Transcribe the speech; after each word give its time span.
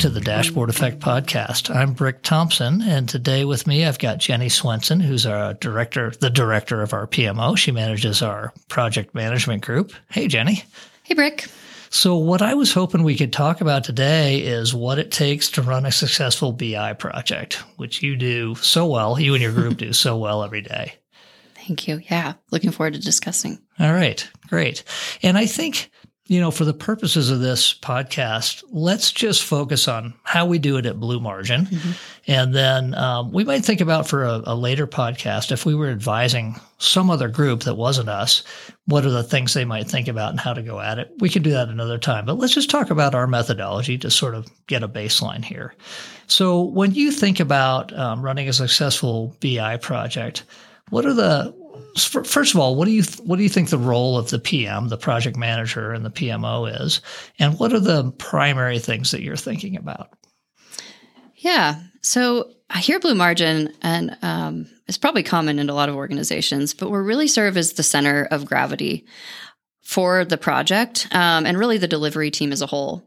to 0.00 0.08
the 0.08 0.20
Dashboard 0.20 0.70
Effect 0.70 0.98
podcast. 1.00 1.74
I'm 1.74 1.92
Brick 1.92 2.22
Thompson, 2.22 2.80
and 2.80 3.06
today 3.06 3.44
with 3.44 3.66
me 3.66 3.84
I've 3.84 3.98
got 3.98 4.16
Jennie 4.16 4.48
Swenson, 4.48 4.98
who's 4.98 5.26
our 5.26 5.52
director, 5.52 6.10
the 6.20 6.30
director 6.30 6.80
of 6.80 6.94
our 6.94 7.06
PMO. 7.06 7.54
She 7.54 7.70
manages 7.70 8.22
our 8.22 8.54
project 8.68 9.14
management 9.14 9.62
group. 9.62 9.92
Hey, 10.10 10.26
Jennie. 10.26 10.64
Hey, 11.02 11.12
Brick. 11.12 11.48
So, 11.90 12.16
what 12.16 12.40
I 12.40 12.54
was 12.54 12.72
hoping 12.72 13.02
we 13.02 13.14
could 13.14 13.30
talk 13.30 13.60
about 13.60 13.84
today 13.84 14.38
is 14.38 14.72
what 14.72 14.98
it 14.98 15.10
takes 15.10 15.50
to 15.50 15.62
run 15.62 15.84
a 15.84 15.92
successful 15.92 16.52
BI 16.52 16.94
project, 16.94 17.62
which 17.76 18.02
you 18.02 18.16
do 18.16 18.54
so 18.54 18.86
well, 18.86 19.20
you 19.20 19.34
and 19.34 19.42
your 19.42 19.52
group 19.52 19.76
do 19.76 19.92
so 19.92 20.16
well 20.16 20.42
every 20.42 20.62
day. 20.62 20.94
Thank 21.56 21.86
you. 21.86 22.00
Yeah, 22.08 22.34
looking 22.50 22.70
forward 22.70 22.94
to 22.94 23.00
discussing. 23.00 23.60
All 23.78 23.92
right, 23.92 24.26
great. 24.48 24.82
And 25.22 25.36
I 25.36 25.44
think 25.44 25.90
you 26.30 26.40
know, 26.40 26.52
for 26.52 26.64
the 26.64 26.72
purposes 26.72 27.28
of 27.28 27.40
this 27.40 27.74
podcast, 27.74 28.62
let's 28.70 29.10
just 29.10 29.42
focus 29.42 29.88
on 29.88 30.14
how 30.22 30.46
we 30.46 30.60
do 30.60 30.76
it 30.76 30.86
at 30.86 31.00
Blue 31.00 31.18
Margin. 31.18 31.66
Mm-hmm. 31.66 31.90
And 32.28 32.54
then 32.54 32.94
um, 32.94 33.32
we 33.32 33.42
might 33.42 33.64
think 33.64 33.80
about 33.80 34.06
for 34.06 34.22
a, 34.22 34.40
a, 34.46 34.54
later 34.54 34.86
podcast, 34.86 35.50
if 35.50 35.66
we 35.66 35.74
were 35.74 35.88
advising 35.88 36.54
some 36.78 37.10
other 37.10 37.26
group 37.26 37.64
that 37.64 37.74
wasn't 37.74 38.08
us, 38.08 38.44
what 38.86 39.04
are 39.04 39.10
the 39.10 39.24
things 39.24 39.54
they 39.54 39.64
might 39.64 39.88
think 39.88 40.06
about 40.06 40.30
and 40.30 40.38
how 40.38 40.54
to 40.54 40.62
go 40.62 40.78
at 40.78 41.00
it? 41.00 41.10
We 41.18 41.30
can 41.30 41.42
do 41.42 41.50
that 41.50 41.68
another 41.68 41.98
time. 41.98 42.26
But 42.26 42.38
let's 42.38 42.54
just 42.54 42.70
talk 42.70 42.90
about 42.90 43.12
our 43.12 43.26
methodology 43.26 43.98
to 43.98 44.08
sort 44.08 44.36
of 44.36 44.46
get 44.68 44.84
a 44.84 44.88
baseline 44.88 45.44
here. 45.44 45.74
So 46.28 46.62
when 46.62 46.94
you 46.94 47.10
think 47.10 47.40
about 47.40 47.92
um, 47.98 48.22
running 48.22 48.48
a 48.48 48.52
successful 48.52 49.34
BI 49.40 49.78
project, 49.78 50.44
what 50.90 51.04
are 51.06 51.14
the 51.14 51.59
first 51.96 52.54
of 52.54 52.60
all, 52.60 52.76
what 52.76 52.86
do 52.86 52.92
you 52.92 53.02
what 53.22 53.36
do 53.36 53.42
you 53.42 53.48
think 53.48 53.70
the 53.70 53.78
role 53.78 54.18
of 54.18 54.30
the 54.30 54.38
PM, 54.38 54.88
the 54.88 54.96
project 54.96 55.36
manager, 55.36 55.92
and 55.92 56.04
the 56.04 56.10
PMO 56.10 56.82
is, 56.82 57.00
and 57.38 57.58
what 57.58 57.72
are 57.72 57.80
the 57.80 58.10
primary 58.12 58.78
things 58.78 59.10
that 59.10 59.22
you're 59.22 59.36
thinking 59.36 59.76
about? 59.76 60.10
Yeah, 61.36 61.80
so 62.02 62.50
I 62.68 62.78
here 62.78 63.00
Blue 63.00 63.14
Margin, 63.14 63.72
and 63.82 64.16
um, 64.22 64.66
it's 64.86 64.98
probably 64.98 65.22
common 65.22 65.58
in 65.58 65.70
a 65.70 65.74
lot 65.74 65.88
of 65.88 65.96
organizations, 65.96 66.74
but 66.74 66.90
we 66.90 66.98
really 66.98 67.28
serve 67.28 67.56
as 67.56 67.72
the 67.72 67.82
center 67.82 68.26
of 68.30 68.44
gravity 68.44 69.06
for 69.82 70.24
the 70.24 70.38
project 70.38 71.08
um, 71.10 71.46
and 71.46 71.58
really 71.58 71.78
the 71.78 71.88
delivery 71.88 72.30
team 72.30 72.52
as 72.52 72.62
a 72.62 72.66
whole. 72.66 73.02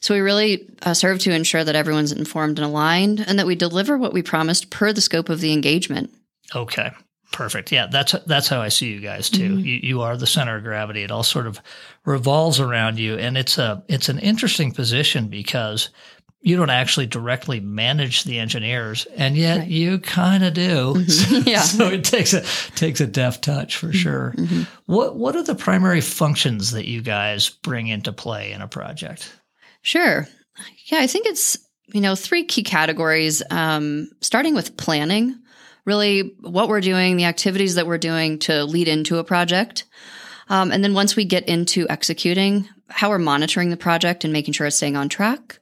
So 0.00 0.14
we 0.14 0.20
really 0.20 0.70
uh, 0.82 0.94
serve 0.94 1.18
to 1.20 1.32
ensure 1.32 1.64
that 1.64 1.74
everyone's 1.74 2.12
informed 2.12 2.58
and 2.58 2.66
aligned, 2.66 3.24
and 3.26 3.38
that 3.38 3.46
we 3.46 3.54
deliver 3.54 3.98
what 3.98 4.12
we 4.12 4.22
promised 4.22 4.70
per 4.70 4.92
the 4.92 5.00
scope 5.00 5.28
of 5.28 5.40
the 5.40 5.52
engagement. 5.52 6.10
Okay. 6.54 6.90
Perfect. 7.32 7.70
Yeah, 7.70 7.86
that's 7.86 8.12
that's 8.26 8.48
how 8.48 8.60
I 8.60 8.68
see 8.68 8.90
you 8.90 9.00
guys 9.00 9.30
too. 9.30 9.50
Mm-hmm. 9.50 9.66
You, 9.66 9.80
you 9.82 10.00
are 10.02 10.16
the 10.16 10.26
center 10.26 10.56
of 10.56 10.64
gravity. 10.64 11.02
It 11.02 11.12
all 11.12 11.22
sort 11.22 11.46
of 11.46 11.60
revolves 12.04 12.58
around 12.58 12.98
you, 12.98 13.16
and 13.16 13.38
it's 13.38 13.56
a 13.56 13.84
it's 13.88 14.08
an 14.08 14.18
interesting 14.18 14.72
position 14.72 15.28
because 15.28 15.90
you 16.42 16.56
don't 16.56 16.70
actually 16.70 17.06
directly 17.06 17.60
manage 17.60 18.24
the 18.24 18.38
engineers, 18.38 19.06
and 19.16 19.36
yet 19.36 19.60
right. 19.60 19.68
you 19.68 19.98
kind 19.98 20.42
of 20.42 20.54
do. 20.54 20.94
Mm-hmm. 20.94 21.42
yeah. 21.48 21.60
so 21.60 21.86
it 21.88 22.02
takes 22.02 22.32
a 22.32 22.42
takes 22.74 23.00
a 23.00 23.06
deft 23.06 23.44
touch 23.44 23.76
for 23.76 23.88
mm-hmm. 23.88 23.96
sure. 23.96 24.34
Mm-hmm. 24.36 24.62
What 24.86 25.16
what 25.16 25.36
are 25.36 25.44
the 25.44 25.54
primary 25.54 26.00
functions 26.00 26.72
that 26.72 26.86
you 26.86 27.00
guys 27.00 27.48
bring 27.48 27.86
into 27.86 28.12
play 28.12 28.50
in 28.50 28.60
a 28.60 28.68
project? 28.68 29.32
Sure. 29.82 30.26
Yeah, 30.86 30.98
I 30.98 31.06
think 31.06 31.26
it's 31.26 31.56
you 31.92 32.00
know 32.00 32.16
three 32.16 32.44
key 32.44 32.64
categories. 32.64 33.40
Um, 33.50 34.10
starting 34.20 34.56
with 34.56 34.76
planning 34.76 35.38
really 35.84 36.34
what 36.40 36.68
we're 36.68 36.80
doing, 36.80 37.16
the 37.16 37.24
activities 37.24 37.74
that 37.74 37.86
we're 37.86 37.98
doing 37.98 38.38
to 38.40 38.64
lead 38.64 38.88
into 38.88 39.18
a 39.18 39.24
project. 39.24 39.84
Um, 40.48 40.72
and 40.72 40.82
then 40.82 40.94
once 40.94 41.16
we 41.16 41.24
get 41.24 41.48
into 41.48 41.88
executing, 41.88 42.68
how 42.88 43.10
we're 43.10 43.18
monitoring 43.18 43.70
the 43.70 43.76
project 43.76 44.24
and 44.24 44.32
making 44.32 44.52
sure 44.52 44.66
it's 44.66 44.76
staying 44.76 44.96
on 44.96 45.08
track. 45.08 45.60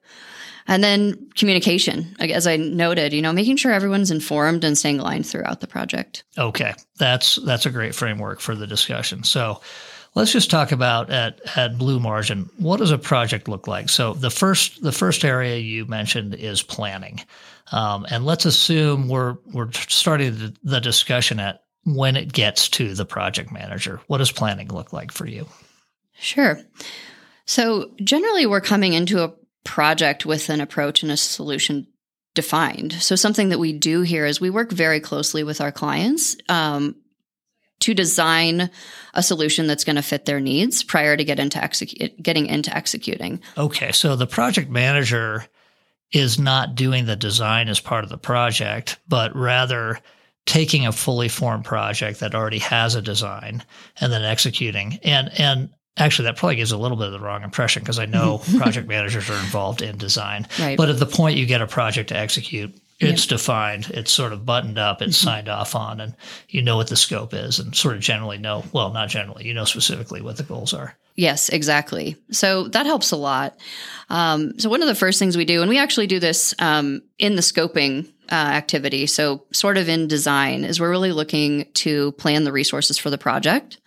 And 0.67 0.85
then 0.85 1.31
communication, 1.35 2.15
as 2.21 2.47
I 2.47 2.57
noted, 2.57 3.15
you 3.15 3.23
know, 3.23 3.33
making 3.33 3.57
sure 3.57 3.73
everyone's 3.73 4.11
informed 4.11 4.65
and 4.65 4.77
staying 4.77 5.01
aligned 5.01 5.27
throughout 5.27 5.61
the 5.61 5.67
project. 5.67 6.25
Okay, 6.37 6.75
that's 6.99 7.37
that's 7.37 7.65
a 7.65 7.71
great 7.71 7.95
framework 7.95 8.41
for 8.41 8.55
the 8.55 8.67
discussion. 8.67 9.25
So, 9.25 9.63
let's 10.19 10.33
just 10.33 10.51
talk 10.51 10.73
about 10.73 11.11
at 11.11 11.41
at 11.57 11.79
Blue 11.79 12.01
Margin. 12.01 12.51
What 12.59 12.79
does 12.79 12.91
a 12.91 12.99
project 12.99 13.49
look 13.49 13.69
like? 13.69 13.89
So 13.89 14.15
the 14.15 14.31
first 14.31 14.83
the 14.83 14.93
first 14.93 15.25
area 15.25 15.59
you 15.59 15.87
mentioned 15.87 16.35
is 16.35 16.63
planning. 16.63 17.21
Um, 17.71 18.07
and 18.11 18.27
let's 18.27 18.45
assume 18.45 19.09
we're 19.09 19.37
we're 19.53 19.71
starting 19.73 20.57
the 20.63 20.81
discussion 20.81 21.39
at 21.39 21.63
when 21.85 22.17
it 22.17 22.33
gets 22.33 22.69
to 22.71 22.95
the 22.95 23.05
project 23.05 23.53
manager. 23.53 24.01
What 24.09 24.19
does 24.19 24.33
planning 24.33 24.69
look 24.69 24.93
like 24.93 25.13
for 25.13 25.27
you? 25.27 25.47
Sure. 26.19 26.61
So 27.47 27.93
generally, 28.03 28.45
we're 28.45 28.61
coming 28.61 28.95
into 28.95 29.23
a 29.23 29.33
project 29.65 30.27
with 30.27 30.51
an 30.51 30.61
approach 30.61 31.03
and 31.03 31.13
a 31.13 31.17
solution 31.17 31.87
defined. 32.35 32.93
So 32.95 33.15
something 33.15 33.51
that 33.51 33.59
we 33.59 33.73
do 33.73 34.03
here 34.03 34.27
is 34.27 34.41
we 34.41 34.51
work 34.51 34.73
very 34.73 35.01
closely 35.01 35.45
with 35.45 35.61
our 35.61 35.73
clients 35.73 36.37
um, 36.49 36.97
to 37.81 37.95
design 37.95 38.71
a 39.15 39.23
solution 39.23 39.67
that's 39.67 39.85
going 39.85 39.97
to 39.97 40.03
fit 40.03 40.25
their 40.25 40.41
needs 40.41 40.83
prior 40.83 41.17
to 41.17 41.25
get 41.25 41.39
into 41.39 41.59
execu- 41.59 42.21
getting 42.23 42.47
into 42.47 42.77
executing. 42.77 43.41
Okay, 43.57 43.93
so 43.93 44.17
the 44.17 44.27
project 44.27 44.71
manager 44.71 45.47
is 46.13 46.39
not 46.39 46.75
doing 46.75 47.07
the 47.07 47.17
design 47.17 47.69
as 47.69 47.81
part 47.81 48.05
of 48.05 48.11
the 48.11 48.19
project, 48.19 48.99
but 49.09 49.35
rather 49.37 50.01
taking 50.47 50.87
a 50.87 50.93
fully 50.93 51.29
formed 51.29 51.65
project 51.65 52.21
that 52.21 52.35
already 52.35 52.59
has 52.59 52.95
a 52.95 53.03
design 53.03 53.63
and 54.01 54.11
then 54.11 54.25
executing. 54.25 54.99
And 55.05 55.31
and 55.39 55.69
actually 55.99 56.27
that 56.27 56.37
probably 56.37 56.57
gives 56.57 56.73
a 56.73 56.79
little 56.79 56.97
bit 56.97 57.07
of 57.07 57.13
the 57.13 57.21
wrong 57.21 57.43
impression 57.43 57.83
because 57.83 57.99
I 57.99 58.07
know 58.07 58.39
project 58.57 58.89
managers 58.89 59.29
are 59.29 59.39
involved 59.39 59.83
in 59.83 59.99
design. 59.99 60.47
Right. 60.59 60.77
But 60.77 60.89
at 60.89 60.99
the 60.99 61.07
point 61.07 61.37
you 61.37 61.45
get 61.45 61.61
a 61.61 61.67
project 61.67 62.09
to 62.09 62.17
execute, 62.17 62.75
it's 63.01 63.25
yep. 63.25 63.39
defined, 63.39 63.91
it's 63.91 64.11
sort 64.11 64.33
of 64.33 64.45
buttoned 64.45 64.79
up, 64.79 65.01
it's 65.03 65.19
mm-hmm. 65.19 65.27
signed 65.27 65.49
off 65.49 65.75
on, 65.75 66.01
and 66.01 66.15
you 66.49 66.63
know 66.63 66.77
what 66.77 66.89
the 66.89 66.97
scope 66.97 67.33
is 67.33 67.59
and 67.59 67.75
sort 67.75 67.95
of 67.95 68.01
generally 68.01 68.39
know, 68.39 68.65
well, 68.73 68.93
not 68.93 69.09
generally, 69.09 69.47
you 69.47 69.55
know 69.55 69.65
specifically 69.65 70.21
what 70.21 70.37
the 70.37 70.43
goals 70.43 70.75
are. 70.75 70.97
Yes, 71.15 71.49
exactly. 71.49 72.17
So 72.31 72.69
that 72.69 72.87
helps 72.87 73.11
a 73.11 73.17
lot. 73.17 73.57
Um, 74.09 74.59
so 74.59 74.71
one 74.71 74.83
of 74.83 74.89
the 74.89 74.95
first 74.95 75.19
things 75.19 75.37
we 75.37 75.45
do, 75.45 75.63
and 75.63 75.69
we 75.69 75.79
actually 75.79 76.07
do 76.07 76.21
this 76.21 76.55
um, 76.61 77.03
in 77.19 77.35
the 77.35 77.43
scoping 77.43 78.07
uh, 78.31 78.35
activity, 78.35 79.07
so 79.07 79.45
sort 79.53 79.79
of 79.79 79.89
in 79.89 80.07
design, 80.07 80.65
is 80.65 80.81
we're 80.81 80.91
really 80.91 81.13
looking 81.13 81.67
to 81.75 82.13
plan 82.13 82.45
the 82.45 82.53
resources 82.53 82.99
for 82.99 83.11
the 83.11 83.19
project. 83.19 83.79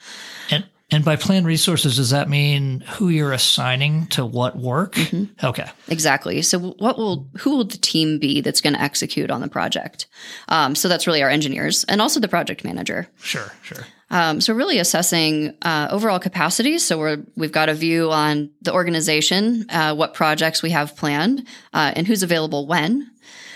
And 0.94 1.06
by 1.06 1.16
plan 1.16 1.46
resources, 1.46 1.96
does 1.96 2.10
that 2.10 2.28
mean 2.28 2.82
who 2.82 3.08
you're 3.08 3.32
assigning 3.32 4.08
to 4.08 4.26
what 4.26 4.58
work? 4.58 4.96
Mm-hmm. 4.96 5.46
Okay, 5.46 5.70
exactly. 5.88 6.42
So 6.42 6.60
what 6.60 6.98
will 6.98 7.30
who 7.40 7.56
will 7.56 7.64
the 7.64 7.78
team 7.78 8.20
be 8.20 8.42
that's 8.42 8.60
going 8.60 8.74
to 8.74 8.82
execute 8.82 9.32
on 9.32 9.40
the 9.40 9.48
project? 9.48 10.08
Um, 10.50 10.76
so 10.76 10.90
that's 10.90 11.08
really 11.08 11.24
our 11.24 11.30
engineers 11.30 11.86
and 11.86 12.02
also 12.02 12.20
the 12.20 12.28
project 12.28 12.66
manager. 12.66 13.08
Sure, 13.22 13.52
sure. 13.62 13.86
Um, 14.10 14.42
so 14.42 14.54
really 14.54 14.80
assessing 14.80 15.56
uh, 15.62 15.88
overall 15.90 16.20
capacity. 16.20 16.78
So 16.78 17.00
we're 17.00 17.24
we've 17.38 17.54
got 17.54 17.70
a 17.70 17.74
view 17.74 18.12
on 18.12 18.50
the 18.62 18.74
organization, 18.74 19.66
uh, 19.70 19.96
what 19.96 20.14
projects 20.14 20.62
we 20.62 20.72
have 20.72 20.98
planned, 20.98 21.48
uh, 21.74 21.94
and 21.96 22.06
who's 22.06 22.22
available 22.22 22.68
when. 22.68 23.10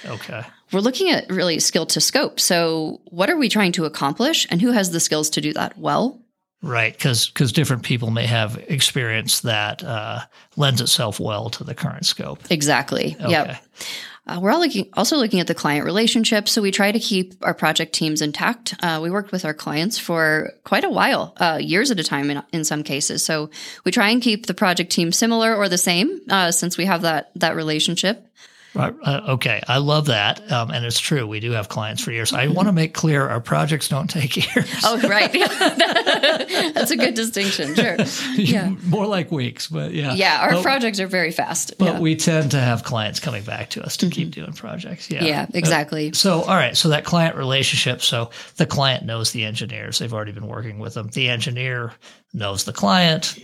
Okay. 0.05 0.41
We're 0.71 0.79
looking 0.79 1.09
at 1.11 1.29
really 1.29 1.59
skill 1.59 1.85
to 1.87 2.01
scope. 2.01 2.39
So 2.39 3.01
what 3.05 3.29
are 3.29 3.37
we 3.37 3.49
trying 3.49 3.73
to 3.73 3.85
accomplish, 3.85 4.47
and 4.49 4.61
who 4.61 4.71
has 4.71 4.91
the 4.91 5.01
skills 5.01 5.29
to 5.31 5.41
do 5.41 5.51
that 5.53 5.77
well? 5.77 6.21
Right, 6.65 6.93
because 6.93 7.27
because 7.27 7.51
different 7.51 7.83
people 7.83 8.09
may 8.09 8.25
have 8.25 8.57
experience 8.67 9.41
that 9.41 9.83
uh, 9.83 10.21
lends 10.55 10.81
itself 10.81 11.19
well 11.19 11.51
to 11.51 11.63
the 11.63 11.75
current 11.75 12.07
scope. 12.07 12.39
Exactly. 12.49 13.15
Okay. 13.21 13.29
Yep. 13.29 13.57
Uh, 14.27 14.39
we're 14.41 14.49
all 14.49 14.59
looking, 14.59 14.89
also 14.93 15.17
looking 15.17 15.39
at 15.39 15.45
the 15.45 15.53
client 15.53 15.85
relationship. 15.85 16.49
So 16.49 16.63
we 16.63 16.71
try 16.71 16.91
to 16.91 16.97
keep 16.97 17.35
our 17.45 17.53
project 17.53 17.93
teams 17.93 18.23
intact. 18.23 18.73
Uh, 18.81 18.99
we 18.99 19.11
worked 19.11 19.31
with 19.31 19.45
our 19.45 19.53
clients 19.53 19.99
for 19.99 20.53
quite 20.63 20.83
a 20.83 20.89
while, 20.89 21.35
uh, 21.37 21.59
years 21.61 21.91
at 21.91 21.99
a 21.99 22.03
time 22.03 22.31
in, 22.31 22.41
in 22.51 22.63
some 22.63 22.81
cases. 22.81 23.23
So 23.23 23.51
we 23.83 23.91
try 23.91 24.09
and 24.09 24.19
keep 24.19 24.47
the 24.47 24.55
project 24.55 24.91
team 24.91 25.11
similar 25.11 25.55
or 25.55 25.69
the 25.69 25.77
same 25.77 26.19
uh, 26.31 26.49
since 26.49 26.77
we 26.77 26.85
have 26.85 27.03
that 27.03 27.29
that 27.35 27.55
relationship. 27.55 28.27
Uh, 28.75 29.21
okay, 29.29 29.61
I 29.67 29.77
love 29.77 30.07
that, 30.07 30.51
um, 30.51 30.71
and 30.71 30.85
it's 30.85 30.99
true. 30.99 31.25
We 31.25 31.39
do 31.39 31.51
have 31.51 31.69
clients 31.69 32.01
for 32.03 32.11
years. 32.11 32.33
I 32.33 32.47
want 32.47 32.67
to 32.67 32.73
make 32.73 32.93
clear 32.93 33.27
our 33.27 33.39
projects 33.39 33.87
don't 33.87 34.09
take 34.09 34.35
years. 34.55 34.69
Oh, 34.83 34.99
right. 35.07 35.31
That's 36.73 36.91
a 36.91 36.97
good 36.97 37.13
distinction. 37.13 37.75
Sure. 37.75 37.97
Yeah. 38.35 38.69
More 38.85 39.07
like 39.07 39.31
weeks, 39.31 39.67
but 39.67 39.93
yeah. 39.93 40.13
Yeah, 40.13 40.41
our 40.41 40.51
but, 40.51 40.63
projects 40.63 40.99
are 40.99 41.07
very 41.07 41.31
fast. 41.31 41.77
But 41.77 41.85
yeah. 41.85 41.99
we 41.99 42.15
tend 42.15 42.51
to 42.51 42.59
have 42.59 42.83
clients 42.83 43.19
coming 43.19 43.43
back 43.43 43.69
to 43.71 43.83
us 43.83 43.97
to 43.97 44.05
mm-hmm. 44.05 44.11
keep 44.11 44.31
doing 44.31 44.53
projects. 44.53 45.09
Yeah. 45.09 45.23
Yeah, 45.23 45.45
exactly. 45.53 46.09
Uh, 46.09 46.13
so, 46.13 46.41
all 46.41 46.55
right. 46.55 46.75
So 46.75 46.89
that 46.89 47.05
client 47.05 47.35
relationship. 47.35 48.01
So 48.01 48.29
the 48.57 48.65
client 48.65 49.05
knows 49.05 49.31
the 49.31 49.45
engineers. 49.45 49.99
They've 49.99 50.13
already 50.13 50.31
been 50.31 50.47
working 50.47 50.79
with 50.79 50.93
them. 50.93 51.09
The 51.09 51.29
engineer 51.29 51.93
knows 52.35 52.65
the 52.65 52.73
client, 52.73 53.39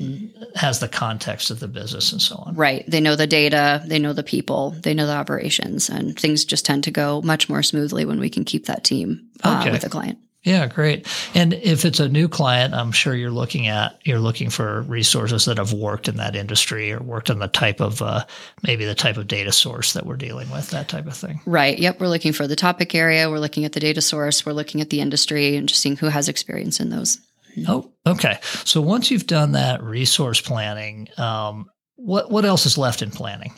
has 0.55 0.79
the 0.79 0.87
context 0.87 1.49
of 1.49 1.59
the 1.59 1.67
business, 1.67 2.11
and 2.11 2.21
so 2.21 2.35
on. 2.35 2.55
Right. 2.55 2.83
They 2.87 2.99
know 2.99 3.15
the 3.15 3.25
data, 3.25 3.81
they 3.85 3.99
know 3.99 4.13
the 4.13 4.23
people, 4.23 4.71
they 4.71 4.93
know 4.93 5.07
the 5.07 5.13
operations, 5.21 5.89
and 5.89 6.19
things 6.19 6.43
just 6.43 6.65
tend 6.65 6.83
to 6.85 6.91
go 6.91 7.21
much 7.21 7.47
more 7.47 7.63
smoothly 7.63 8.05
when 8.05 8.19
we 8.19 8.29
can 8.29 8.43
keep 8.43 8.65
that 8.65 8.83
team 8.83 9.29
uh, 9.43 9.59
okay. 9.61 9.71
with 9.71 9.81
the 9.81 9.89
client. 9.89 10.17
Yeah, 10.43 10.65
great. 10.65 11.07
And 11.35 11.53
if 11.53 11.85
it's 11.85 11.99
a 11.99 12.09
new 12.09 12.27
client, 12.27 12.73
I'm 12.73 12.91
sure 12.91 13.13
you're 13.13 13.29
looking 13.29 13.67
at 13.67 14.01
you're 14.03 14.19
looking 14.19 14.49
for 14.49 14.81
resources 14.81 15.45
that 15.45 15.59
have 15.59 15.71
worked 15.71 16.07
in 16.07 16.17
that 16.17 16.35
industry 16.35 16.91
or 16.91 16.99
worked 16.99 17.29
on 17.29 17.37
the 17.37 17.47
type 17.47 17.79
of 17.79 18.01
uh, 18.01 18.25
maybe 18.65 18.85
the 18.85 18.95
type 18.95 19.17
of 19.17 19.27
data 19.27 19.51
source 19.51 19.93
that 19.93 20.07
we're 20.07 20.17
dealing 20.17 20.49
with, 20.49 20.71
that 20.71 20.89
type 20.89 21.05
of 21.05 21.15
thing. 21.15 21.41
Right. 21.45 21.77
Yep. 21.77 21.99
We're 21.99 22.07
looking 22.07 22.33
for 22.33 22.47
the 22.47 22.55
topic 22.55 22.95
area. 22.95 23.29
We're 23.29 23.37
looking 23.37 23.65
at 23.65 23.73
the 23.73 23.79
data 23.79 24.01
source. 24.01 24.43
We're 24.43 24.53
looking 24.53 24.81
at 24.81 24.89
the 24.89 24.99
industry 24.99 25.55
and 25.55 25.69
just 25.69 25.79
seeing 25.79 25.95
who 25.95 26.07
has 26.07 26.27
experience 26.27 26.79
in 26.79 26.89
those. 26.89 27.19
Oh, 27.67 27.91
okay. 28.07 28.39
So 28.65 28.81
once 28.81 29.11
you've 29.11 29.27
done 29.27 29.51
that 29.51 29.83
resource 29.83 30.41
planning, 30.41 31.09
um, 31.17 31.69
what 31.97 32.31
what 32.31 32.45
else 32.45 32.65
is 32.65 32.79
left 32.79 33.03
in 33.03 33.11
planning? 33.11 33.53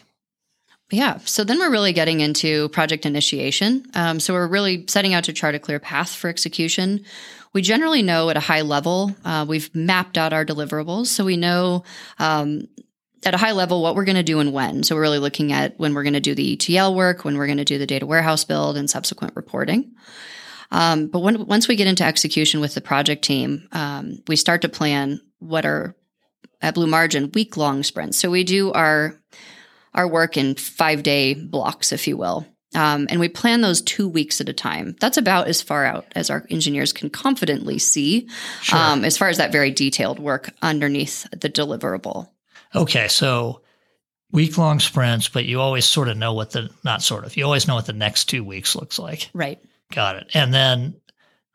Yeah. 0.94 1.18
So 1.26 1.44
then 1.44 1.58
we're 1.58 1.72
really 1.72 1.92
getting 1.92 2.20
into 2.20 2.70
project 2.70 3.08
initiation. 3.08 3.84
Um, 3.96 4.20
so 4.20 4.32
we're 4.32 4.48
really 4.48 4.86
setting 4.88 5.16
out 5.16 5.24
to 5.24 5.34
chart 5.34 5.56
a 5.56 5.60
clear 5.60 5.80
path 5.80 6.14
for 6.14 6.28
execution. 6.28 7.04
We 7.52 7.64
generally 7.64 8.04
know 8.04 8.30
at 8.30 8.38
a 8.38 8.40
high 8.40 8.62
level, 8.62 9.16
uh, 9.26 9.44
we've 9.50 9.74
mapped 9.74 10.20
out 10.20 10.34
our 10.34 10.46
deliverables. 10.46 11.08
So 11.08 11.26
we 11.26 11.36
know 11.36 11.84
um, 12.20 12.68
at 13.26 13.34
a 13.34 13.38
high 13.38 13.54
level 13.54 13.82
what 13.82 13.96
we're 13.96 14.06
going 14.06 14.18
to 14.18 14.24
do 14.24 14.40
and 14.40 14.54
when. 14.54 14.84
So 14.84 14.94
we're 14.94 15.02
really 15.02 15.18
looking 15.18 15.52
at 15.52 15.80
when 15.80 15.96
we're 15.96 16.04
going 16.04 16.14
to 16.14 16.20
do 16.20 16.36
the 16.36 16.54
ETL 16.54 16.94
work, 16.94 17.26
when 17.26 17.40
we're 17.40 17.48
going 17.48 17.58
to 17.58 17.66
do 17.66 17.80
the 17.80 17.88
data 17.88 18.06
warehouse 18.06 18.44
build, 18.44 18.78
and 18.78 18.88
subsequent 18.88 19.36
reporting. 19.36 19.96
Um, 20.70 21.08
but 21.08 21.22
when, 21.22 21.48
once 21.48 21.68
we 21.68 21.76
get 21.76 21.88
into 21.88 22.04
execution 22.04 22.62
with 22.62 22.76
the 22.76 22.82
project 22.82 23.24
team, 23.24 23.68
um, 23.72 24.20
we 24.28 24.36
start 24.36 24.62
to 24.62 24.70
plan 24.70 25.22
what 25.40 25.66
are 25.66 25.96
at 26.62 26.76
Blue 26.76 26.86
Margin 26.86 27.32
week 27.34 27.58
long 27.58 27.82
sprints. 27.82 28.20
So 28.20 28.30
we 28.30 28.44
do 28.44 28.72
our 28.74 29.20
our 29.94 30.08
work 30.08 30.38
in 30.38 30.56
five 30.56 31.04
day 31.04 31.34
blocks, 31.34 31.92
if 31.92 32.08
you 32.08 32.18
will. 32.18 32.46
Um, 32.76 33.08
and 33.10 33.20
we 33.20 33.30
plan 33.30 33.62
those 33.62 33.82
two 33.82 34.08
weeks 34.08 34.42
at 34.42 34.50
a 34.50 34.54
time. 34.54 34.96
That's 35.00 35.18
about 35.18 35.48
as 35.48 35.62
far 35.62 35.86
out 35.86 36.08
as 36.16 36.30
our 36.30 36.46
engineers 36.50 36.92
can 36.92 37.10
confidently 37.10 37.78
see, 37.78 38.28
sure. 38.62 38.80
um, 38.80 39.06
as 39.06 39.16
far 39.16 39.30
as 39.30 39.38
that 39.38 39.52
very 39.52 39.70
detailed 39.70 40.18
work 40.18 40.50
underneath 40.62 41.30
the 41.32 41.50
deliverable. 41.50 42.30
Okay, 42.74 43.08
so 43.08 43.62
week 44.32 44.58
long 44.58 44.80
sprints, 44.80 45.30
but 45.30 45.46
you 45.46 45.62
always 45.62 45.86
sort 45.86 46.08
of 46.08 46.18
know 46.18 46.34
what 46.34 46.52
the 46.52 46.70
not 46.84 47.04
sort 47.04 47.26
of 47.26 47.38
you 47.38 47.46
always 47.46 47.68
know 47.68 47.76
what 47.76 47.86
the 47.86 47.94
next 47.94 48.26
two 48.26 48.44
weeks 48.44 48.76
looks 48.76 48.98
like. 48.98 49.30
Right. 49.34 49.60
Got 49.92 50.16
it. 50.18 50.32
And 50.34 50.52
then 50.52 50.96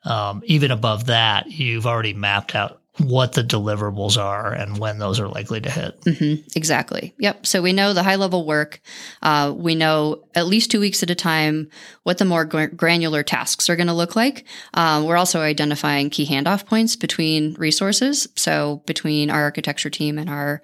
um, 0.04 0.42
even 0.46 0.70
above 0.70 1.06
that, 1.06 1.50
you've 1.50 1.86
already 1.86 2.14
mapped 2.14 2.54
out 2.54 2.80
what 2.98 3.32
the 3.32 3.42
deliverables 3.42 4.22
are 4.22 4.52
and 4.52 4.78
when 4.78 4.98
those 4.98 5.20
are 5.20 5.28
likely 5.28 5.60
to 5.60 5.70
hit. 5.70 6.00
Mm-hmm, 6.02 6.48
exactly. 6.56 7.14
Yep. 7.18 7.46
So 7.46 7.62
we 7.62 7.72
know 7.72 7.92
the 7.92 8.02
high 8.02 8.16
level 8.16 8.44
work. 8.44 8.80
Uh, 9.22 9.54
we 9.56 9.74
know 9.74 10.24
at 10.34 10.46
least 10.46 10.70
two 10.70 10.80
weeks 10.80 11.02
at 11.02 11.10
a 11.10 11.14
time 11.14 11.70
what 12.02 12.18
the 12.18 12.24
more 12.24 12.44
granular 12.44 13.22
tasks 13.22 13.70
are 13.70 13.76
going 13.76 13.86
to 13.86 13.92
look 13.92 14.16
like. 14.16 14.44
Um, 14.74 15.04
we're 15.04 15.16
also 15.16 15.40
identifying 15.40 16.10
key 16.10 16.26
handoff 16.26 16.66
points 16.66 16.96
between 16.96 17.54
resources. 17.54 18.28
So 18.36 18.82
between 18.86 19.30
our 19.30 19.42
architecture 19.42 19.90
team 19.90 20.18
and 20.18 20.28
our 20.28 20.60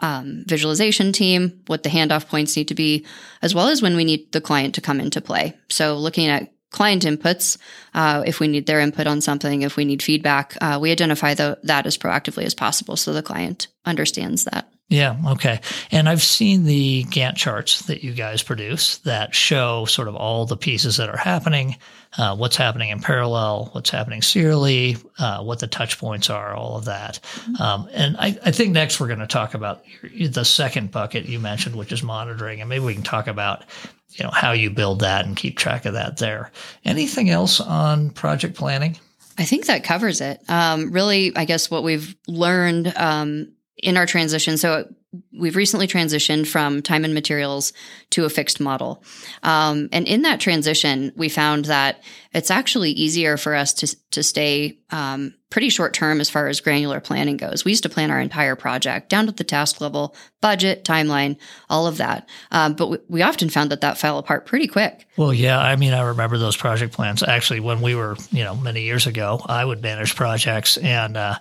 um, 0.00 0.44
visualization 0.46 1.12
team, 1.12 1.60
what 1.66 1.82
the 1.82 1.88
handoff 1.88 2.28
points 2.28 2.56
need 2.56 2.68
to 2.68 2.74
be, 2.74 3.06
as 3.42 3.54
well 3.54 3.68
as 3.68 3.82
when 3.82 3.96
we 3.96 4.04
need 4.04 4.30
the 4.32 4.40
client 4.40 4.74
to 4.76 4.80
come 4.80 5.00
into 5.00 5.20
play. 5.20 5.56
So 5.68 5.96
looking 5.96 6.28
at 6.28 6.52
client 6.70 7.04
inputs. 7.04 7.56
Uh, 7.94 8.22
if 8.26 8.40
we 8.40 8.48
need 8.48 8.66
their 8.66 8.80
input 8.80 9.06
on 9.06 9.20
something, 9.20 9.62
if 9.62 9.76
we 9.76 9.84
need 9.84 10.02
feedback, 10.02 10.56
uh, 10.60 10.78
we 10.80 10.90
identify 10.90 11.34
the, 11.34 11.58
that 11.62 11.86
as 11.86 11.98
proactively 11.98 12.44
as 12.44 12.54
possible 12.54 12.96
so 12.96 13.12
the 13.12 13.22
client 13.22 13.68
understands 13.84 14.44
that. 14.44 14.70
Yeah. 14.88 15.16
Okay. 15.32 15.60
And 15.90 16.08
I've 16.08 16.22
seen 16.22 16.64
the 16.64 17.04
Gantt 17.04 17.36
charts 17.36 17.82
that 17.82 18.02
you 18.02 18.14
guys 18.14 18.42
produce 18.42 18.98
that 18.98 19.34
show 19.34 19.84
sort 19.84 20.08
of 20.08 20.16
all 20.16 20.46
the 20.46 20.56
pieces 20.56 20.96
that 20.96 21.10
are 21.10 21.16
happening, 21.16 21.76
uh, 22.16 22.34
what's 22.36 22.56
happening 22.56 22.88
in 22.88 23.00
parallel, 23.00 23.68
what's 23.72 23.90
happening 23.90 24.22
serially, 24.22 24.96
uh, 25.18 25.42
what 25.42 25.58
the 25.58 25.66
touch 25.66 25.98
points 25.98 26.30
are, 26.30 26.54
all 26.54 26.78
of 26.78 26.86
that. 26.86 27.20
Mm-hmm. 27.22 27.62
Um, 27.62 27.88
and 27.92 28.16
I, 28.16 28.38
I, 28.42 28.50
think 28.50 28.72
next 28.72 28.98
we're 28.98 29.08
going 29.08 29.18
to 29.18 29.26
talk 29.26 29.52
about 29.52 29.84
the 30.18 30.44
second 30.44 30.90
bucket 30.90 31.26
you 31.26 31.38
mentioned, 31.38 31.76
which 31.76 31.92
is 31.92 32.02
monitoring. 32.02 32.60
And 32.60 32.70
maybe 32.70 32.84
we 32.84 32.94
can 32.94 33.02
talk 33.02 33.26
about 33.26 33.64
you 34.12 34.24
know 34.24 34.30
how 34.30 34.52
you 34.52 34.70
build 34.70 35.00
that 35.00 35.26
and 35.26 35.36
keep 35.36 35.58
track 35.58 35.84
of 35.84 35.92
that 35.92 36.16
there. 36.16 36.50
Anything 36.86 37.28
else 37.28 37.60
on 37.60 38.08
project 38.08 38.56
planning? 38.56 38.96
I 39.36 39.44
think 39.44 39.66
that 39.66 39.84
covers 39.84 40.20
it. 40.20 40.42
Um, 40.48 40.90
really, 40.90 41.36
I 41.36 41.44
guess 41.44 41.70
what 41.70 41.84
we've 41.84 42.16
learned 42.26 42.92
um, 42.96 43.52
in 43.78 43.96
our 43.96 44.06
transition. 44.06 44.56
So 44.56 44.92
we've 45.32 45.56
recently 45.56 45.86
transitioned 45.86 46.46
from 46.46 46.82
time 46.82 47.04
and 47.04 47.14
materials 47.14 47.72
to 48.10 48.24
a 48.24 48.28
fixed 48.28 48.60
model. 48.60 49.02
Um, 49.42 49.88
and 49.92 50.06
in 50.06 50.22
that 50.22 50.40
transition, 50.40 51.12
we 51.16 51.28
found 51.28 51.66
that 51.66 52.02
it's 52.34 52.50
actually 52.50 52.90
easier 52.90 53.38
for 53.38 53.54
us 53.54 53.72
to, 53.74 53.96
to 54.10 54.22
stay 54.22 54.78
um, 54.90 55.34
pretty 55.48 55.70
short 55.70 55.94
term 55.94 56.20
as 56.20 56.28
far 56.28 56.48
as 56.48 56.60
granular 56.60 57.00
planning 57.00 57.38
goes. 57.38 57.64
We 57.64 57.72
used 57.72 57.84
to 57.84 57.88
plan 57.88 58.10
our 58.10 58.20
entire 58.20 58.54
project 58.54 59.08
down 59.08 59.26
to 59.26 59.32
the 59.32 59.44
task 59.44 59.80
level, 59.80 60.14
budget, 60.42 60.84
timeline, 60.84 61.38
all 61.70 61.86
of 61.86 61.96
that. 61.98 62.28
Um, 62.50 62.74
but 62.74 62.88
we, 62.88 62.98
we 63.08 63.22
often 63.22 63.48
found 63.48 63.70
that 63.70 63.80
that 63.80 63.96
fell 63.96 64.18
apart 64.18 64.44
pretty 64.44 64.66
quick. 64.66 65.06
Well, 65.16 65.32
yeah. 65.32 65.58
I 65.58 65.76
mean, 65.76 65.94
I 65.94 66.02
remember 66.02 66.36
those 66.36 66.56
project 66.56 66.92
plans. 66.92 67.22
Actually, 67.22 67.60
when 67.60 67.80
we 67.80 67.94
were, 67.94 68.16
you 68.30 68.44
know, 68.44 68.54
many 68.54 68.82
years 68.82 69.06
ago, 69.06 69.40
I 69.46 69.64
would 69.64 69.80
manage 69.80 70.16
projects 70.16 70.76
and, 70.76 71.16
uh, 71.16 71.36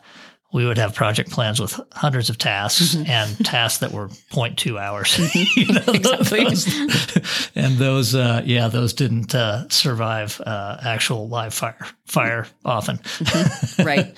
we 0.53 0.65
would 0.65 0.77
have 0.77 0.95
project 0.95 1.29
plans 1.29 1.59
with 1.59 1.79
hundreds 1.91 2.29
of 2.29 2.37
tasks 2.37 2.95
mm-hmm. 2.95 3.09
and 3.09 3.37
tasks 3.45 3.79
that 3.79 3.91
were 3.91 4.07
0.2 4.07 4.79
hours. 4.79 5.17
Mm-hmm. 5.17 5.59
you 5.59 5.73
know, 5.73 5.83
exactly. 5.93 6.43
Those, 6.45 7.51
and 7.55 7.77
those, 7.77 8.15
uh, 8.15 8.41
yeah, 8.45 8.67
those 8.67 8.93
didn't 8.93 9.35
uh, 9.35 9.67
survive 9.69 10.39
uh, 10.45 10.77
actual 10.81 11.27
live 11.27 11.53
fire 11.53 11.85
fire 12.05 12.47
often. 12.63 12.97
Mm-hmm. 12.97 13.83
Right. 13.83 14.15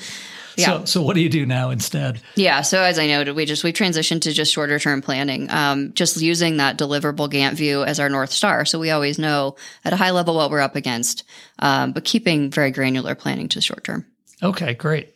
Yeah. 0.56 0.80
So, 0.80 0.86
so 0.86 1.02
what 1.04 1.16
do 1.16 1.22
you 1.22 1.30
do 1.30 1.46
now 1.46 1.70
instead? 1.70 2.22
Yeah. 2.36 2.62
So 2.62 2.82
as 2.82 3.00
I 3.00 3.08
noted, 3.08 3.36
we 3.36 3.46
just 3.46 3.64
we 3.64 3.72
transitioned 3.72 4.22
to 4.22 4.34
just 4.34 4.52
shorter 4.52 4.78
term 4.78 5.02
planning, 5.02 5.50
um, 5.50 5.94
just 5.94 6.18
using 6.18 6.58
that 6.58 6.78
deliverable 6.78 7.30
Gantt 7.30 7.54
view 7.54 7.84
as 7.84 8.00
our 8.00 8.10
north 8.10 8.32
star. 8.32 8.66
So 8.66 8.78
we 8.78 8.92
always 8.92 9.18
know 9.18 9.56
at 9.86 9.94
a 9.94 9.96
high 9.96 10.12
level 10.12 10.36
what 10.36 10.52
we're 10.52 10.60
up 10.60 10.76
against, 10.76 11.24
um, 11.60 11.94
but 11.94 12.04
keeping 12.04 12.52
very 12.52 12.72
granular 12.72 13.16
planning 13.16 13.48
to 13.50 13.62
short 13.62 13.86
term. 13.86 14.06
Okay, 14.42 14.74
great. 14.74 15.14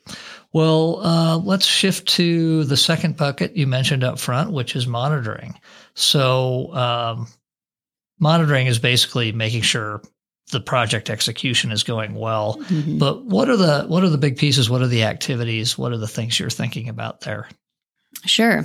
Well, 0.53 0.99
uh, 1.03 1.37
let's 1.39 1.65
shift 1.65 2.07
to 2.09 2.63
the 2.65 2.77
second 2.77 3.17
bucket 3.17 3.57
you 3.57 3.65
mentioned 3.65 4.03
up 4.03 4.19
front, 4.19 4.51
which 4.51 4.75
is 4.75 4.85
monitoring. 4.85 5.59
So, 5.95 6.73
um, 6.75 7.27
monitoring 8.19 8.67
is 8.67 8.77
basically 8.77 9.31
making 9.31 9.63
sure 9.63 10.01
the 10.51 10.61
project 10.61 11.09
execution 11.09 11.71
is 11.71 11.83
going 11.83 12.13
well. 12.13 12.57
Mm-hmm. 12.61 12.99
But 12.99 13.25
what 13.25 13.49
are 13.49 13.57
the 13.57 13.85
what 13.87 14.03
are 14.03 14.09
the 14.09 14.17
big 14.17 14.37
pieces? 14.37 14.69
What 14.69 14.81
are 14.81 14.87
the 14.87 15.03
activities? 15.03 15.77
What 15.77 15.91
are 15.91 15.97
the 15.97 16.07
things 16.07 16.39
you're 16.39 16.49
thinking 16.49 16.87
about 16.87 17.21
there? 17.21 17.49
Sure. 18.25 18.63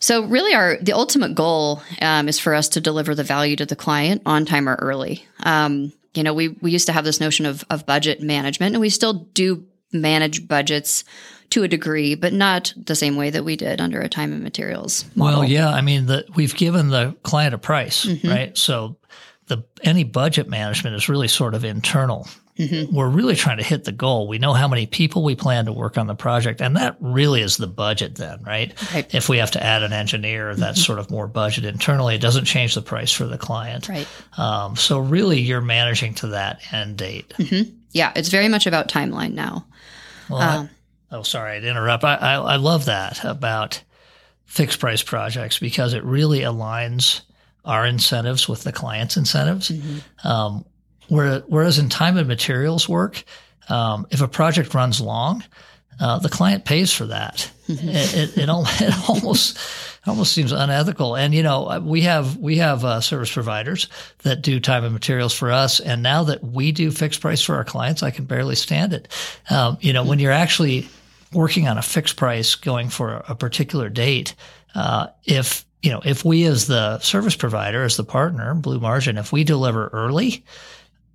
So 0.00 0.24
really, 0.24 0.54
our 0.54 0.76
the 0.80 0.92
ultimate 0.92 1.34
goal 1.34 1.82
um, 2.02 2.28
is 2.28 2.38
for 2.38 2.54
us 2.54 2.70
to 2.70 2.80
deliver 2.80 3.14
the 3.14 3.22
value 3.22 3.56
to 3.56 3.66
the 3.66 3.76
client 3.76 4.22
on 4.26 4.44
time 4.44 4.68
or 4.68 4.74
early. 4.74 5.24
Um, 5.44 5.92
you 6.14 6.22
know, 6.22 6.34
we 6.34 6.48
we 6.48 6.72
used 6.72 6.86
to 6.86 6.92
have 6.92 7.04
this 7.04 7.20
notion 7.20 7.46
of 7.46 7.64
of 7.70 7.86
budget 7.86 8.20
management, 8.20 8.74
and 8.74 8.80
we 8.80 8.90
still 8.90 9.12
do 9.12 9.66
manage 9.92 10.46
budgets 10.46 11.04
to 11.50 11.64
a 11.64 11.68
degree, 11.68 12.14
but 12.14 12.32
not 12.32 12.72
the 12.76 12.94
same 12.94 13.16
way 13.16 13.30
that 13.30 13.44
we 13.44 13.56
did 13.56 13.80
under 13.80 14.00
a 14.00 14.08
time 14.08 14.32
and 14.32 14.42
materials 14.42 15.04
model. 15.14 15.40
Well, 15.40 15.48
yeah, 15.48 15.68
I 15.68 15.80
mean, 15.80 16.06
the, 16.06 16.24
we've 16.34 16.54
given 16.54 16.88
the 16.88 17.16
client 17.22 17.54
a 17.54 17.58
price, 17.58 18.04
mm-hmm. 18.04 18.28
right? 18.28 18.56
So 18.56 18.96
the 19.46 19.64
any 19.82 20.04
budget 20.04 20.48
management 20.48 20.96
is 20.96 21.08
really 21.08 21.28
sort 21.28 21.54
of 21.54 21.64
internal. 21.64 22.28
Mm-hmm. 22.56 22.94
We're 22.94 23.08
really 23.08 23.36
trying 23.36 23.56
to 23.56 23.64
hit 23.64 23.84
the 23.84 23.92
goal. 23.92 24.28
We 24.28 24.38
know 24.38 24.52
how 24.52 24.68
many 24.68 24.86
people 24.86 25.24
we 25.24 25.34
plan 25.34 25.64
to 25.64 25.72
work 25.72 25.96
on 25.96 26.06
the 26.06 26.14
project, 26.14 26.60
and 26.60 26.76
that 26.76 26.96
really 27.00 27.40
is 27.40 27.56
the 27.56 27.66
budget 27.66 28.16
then, 28.16 28.42
right? 28.44 28.74
right. 28.92 29.12
If 29.14 29.28
we 29.28 29.38
have 29.38 29.50
to 29.52 29.62
add 29.62 29.82
an 29.82 29.94
engineer, 29.94 30.54
that's 30.54 30.78
mm-hmm. 30.78 30.86
sort 30.86 30.98
of 30.98 31.10
more 31.10 31.26
budget 31.26 31.64
internally. 31.64 32.14
It 32.14 32.20
doesn't 32.20 32.44
change 32.44 32.74
the 32.74 32.82
price 32.82 33.10
for 33.12 33.26
the 33.26 33.38
client. 33.38 33.88
Right. 33.88 34.06
Um, 34.36 34.76
so 34.76 34.98
really, 34.98 35.40
you're 35.40 35.62
managing 35.62 36.14
to 36.16 36.28
that 36.28 36.60
end 36.72 36.98
date. 36.98 37.32
Yeah, 37.92 38.12
it's 38.14 38.28
very 38.28 38.48
much 38.48 38.66
about 38.66 38.88
timeline 38.88 39.34
now. 39.34 39.66
Well, 40.28 40.40
um, 40.40 40.70
I, 41.10 41.16
oh, 41.16 41.22
sorry 41.22 41.60
to 41.60 41.68
interrupt. 41.68 42.04
I, 42.04 42.16
I, 42.16 42.34
I 42.34 42.56
love 42.56 42.84
that 42.86 43.24
about 43.24 43.82
fixed 44.44 44.80
price 44.80 45.02
projects 45.02 45.58
because 45.58 45.94
it 45.94 46.04
really 46.04 46.40
aligns 46.40 47.22
our 47.64 47.86
incentives 47.86 48.48
with 48.48 48.64
the 48.64 48.72
client's 48.72 49.16
incentives. 49.16 49.70
Mm-hmm. 49.70 50.26
Um, 50.26 50.64
whereas 51.08 51.78
in 51.78 51.88
time 51.88 52.16
and 52.16 52.28
materials 52.28 52.88
work, 52.88 53.22
um, 53.68 54.06
if 54.10 54.20
a 54.20 54.28
project 54.28 54.74
runs 54.74 55.00
long, 55.00 55.44
uh, 56.00 56.18
the 56.18 56.28
client 56.28 56.64
pays 56.64 56.92
for 56.92 57.06
that. 57.06 57.50
Mm-hmm. 57.68 57.88
It, 57.88 58.14
it, 58.14 58.38
it, 58.38 58.48
it, 58.80 59.08
almost 59.08 59.58
almost 60.06 60.32
seems 60.32 60.52
unethical. 60.52 61.16
And 61.16 61.34
you 61.34 61.42
know, 61.42 61.80
we 61.84 62.02
have 62.02 62.36
we 62.36 62.56
have 62.56 62.84
uh, 62.84 63.00
service 63.00 63.32
providers 63.32 63.88
that 64.22 64.42
do 64.42 64.60
time 64.60 64.84
and 64.84 64.92
materials 64.92 65.34
for 65.34 65.52
us, 65.52 65.80
and 65.80 66.02
now 66.02 66.24
that 66.24 66.42
we 66.42 66.72
do 66.72 66.90
fixed 66.90 67.20
price 67.20 67.42
for 67.42 67.56
our 67.56 67.64
clients, 67.64 68.02
I 68.02 68.10
can 68.10 68.24
barely 68.24 68.54
stand 68.54 68.92
it. 68.92 69.08
Um, 69.50 69.78
you 69.80 69.92
know, 69.92 70.04
when 70.04 70.18
you're 70.18 70.32
actually 70.32 70.88
working 71.32 71.68
on 71.68 71.78
a 71.78 71.82
fixed 71.82 72.16
price, 72.16 72.54
going 72.54 72.88
for 72.88 73.22
a 73.28 73.34
particular 73.34 73.88
date, 73.88 74.34
uh, 74.74 75.08
if 75.24 75.64
you 75.82 75.90
know, 75.90 76.02
if 76.04 76.24
we 76.24 76.44
as 76.44 76.66
the 76.66 76.98
service 76.98 77.36
provider, 77.36 77.84
as 77.84 77.96
the 77.96 78.04
partner, 78.04 78.54
Blue 78.54 78.80
Margin, 78.80 79.16
if 79.16 79.32
we 79.32 79.44
deliver 79.44 79.88
early, 79.88 80.44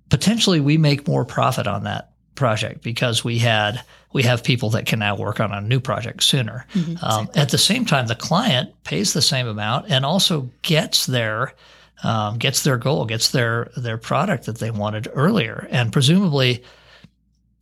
potentially 0.08 0.60
we 0.60 0.76
make 0.76 1.06
more 1.06 1.24
profit 1.24 1.66
on 1.66 1.84
that 1.84 2.10
project 2.36 2.82
because 2.82 3.24
we 3.24 3.38
had 3.38 3.82
we 4.12 4.22
have 4.22 4.44
people 4.44 4.70
that 4.70 4.86
can 4.86 5.00
now 5.00 5.16
work 5.16 5.40
on 5.40 5.52
a 5.52 5.60
new 5.60 5.80
project 5.80 6.22
sooner. 6.22 6.66
Mm-hmm, 6.72 7.04
um. 7.04 7.28
At 7.34 7.50
the 7.50 7.58
same 7.58 7.84
time, 7.84 8.06
the 8.06 8.14
client 8.14 8.72
pays 8.84 9.12
the 9.12 9.22
same 9.22 9.46
amount 9.46 9.90
and 9.90 10.04
also 10.04 10.50
gets 10.62 11.06
their 11.06 11.54
um, 12.02 12.38
gets 12.38 12.62
their 12.62 12.76
goal, 12.76 13.04
gets 13.06 13.30
their 13.30 13.70
their 13.76 13.98
product 13.98 14.46
that 14.46 14.58
they 14.58 14.70
wanted 14.70 15.08
earlier, 15.12 15.66
and 15.70 15.92
presumably 15.92 16.62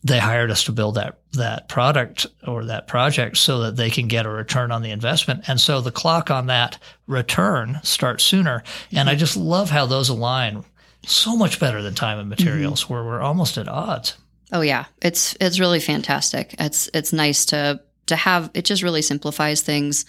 they 0.05 0.19
hired 0.19 0.51
us 0.51 0.65
to 0.65 0.73
build 0.73 0.97
that 0.97 1.19
that 1.33 1.69
product 1.69 2.27
or 2.47 2.67
that 2.67 2.87
project 2.87 3.39
so 3.39 3.61
that 3.61 3.77
they 3.77 3.91
can 3.91 4.07
get 4.07 4.27
a 4.27 4.31
return 4.31 4.71
on 4.71 4.83
the 4.83 4.91
investment. 4.91 5.45
And 5.49 5.59
so 5.59 5.81
the 5.81 5.91
clock 5.91 6.31
on 6.31 6.47
that 6.47 6.79
return 7.07 7.81
starts 7.83 8.23
sooner. 8.23 8.63
And 8.93 9.09
I 9.09 9.13
mm-hmm. 9.13 9.21
just 9.21 9.37
love 9.37 9.71
how 9.71 9.87
those 9.87 10.11
align 10.11 10.63
so 11.07 11.37
much 11.37 11.59
better 11.59 11.83
than 11.83 11.95
time 11.95 12.19
and 12.19 12.29
materials 12.29 12.85
mm-hmm. 12.85 12.93
where 12.93 13.05
we're 13.05 13.21
almost 13.21 13.59
at 13.59 13.67
odds. 13.67 14.17
Oh 14.53 14.61
yeah. 14.61 14.87
It's 15.03 15.37
it's 15.41 15.61
really 15.61 15.81
fantastic. 15.81 16.55
It's 16.59 16.89
it's 16.95 17.13
nice 17.13 17.47
to 17.47 17.81
to 18.07 18.17
have 18.17 18.51
it 18.55 18.65
just 18.65 18.83
really 18.83 19.03
simplifies 19.03 19.63
things 19.63 20.05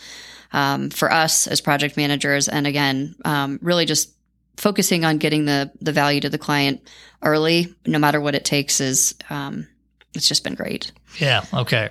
um, 0.51 0.89
for 0.89 1.11
us 1.11 1.47
as 1.47 1.61
project 1.61 1.97
managers 1.97 2.47
and 2.47 2.67
again 2.67 3.15
um, 3.25 3.59
really 3.61 3.85
just 3.85 4.11
focusing 4.57 5.03
on 5.05 5.17
getting 5.17 5.45
the 5.45 5.71
the 5.81 5.91
value 5.91 6.21
to 6.21 6.29
the 6.29 6.37
client 6.37 6.87
early 7.21 7.73
no 7.85 7.99
matter 7.99 8.21
what 8.21 8.35
it 8.35 8.45
takes 8.45 8.79
is 8.79 9.15
um, 9.29 9.67
it's 10.15 10.27
just 10.27 10.43
been 10.43 10.55
great. 10.55 10.91
Yeah. 11.19 11.43
Okay. 11.53 11.89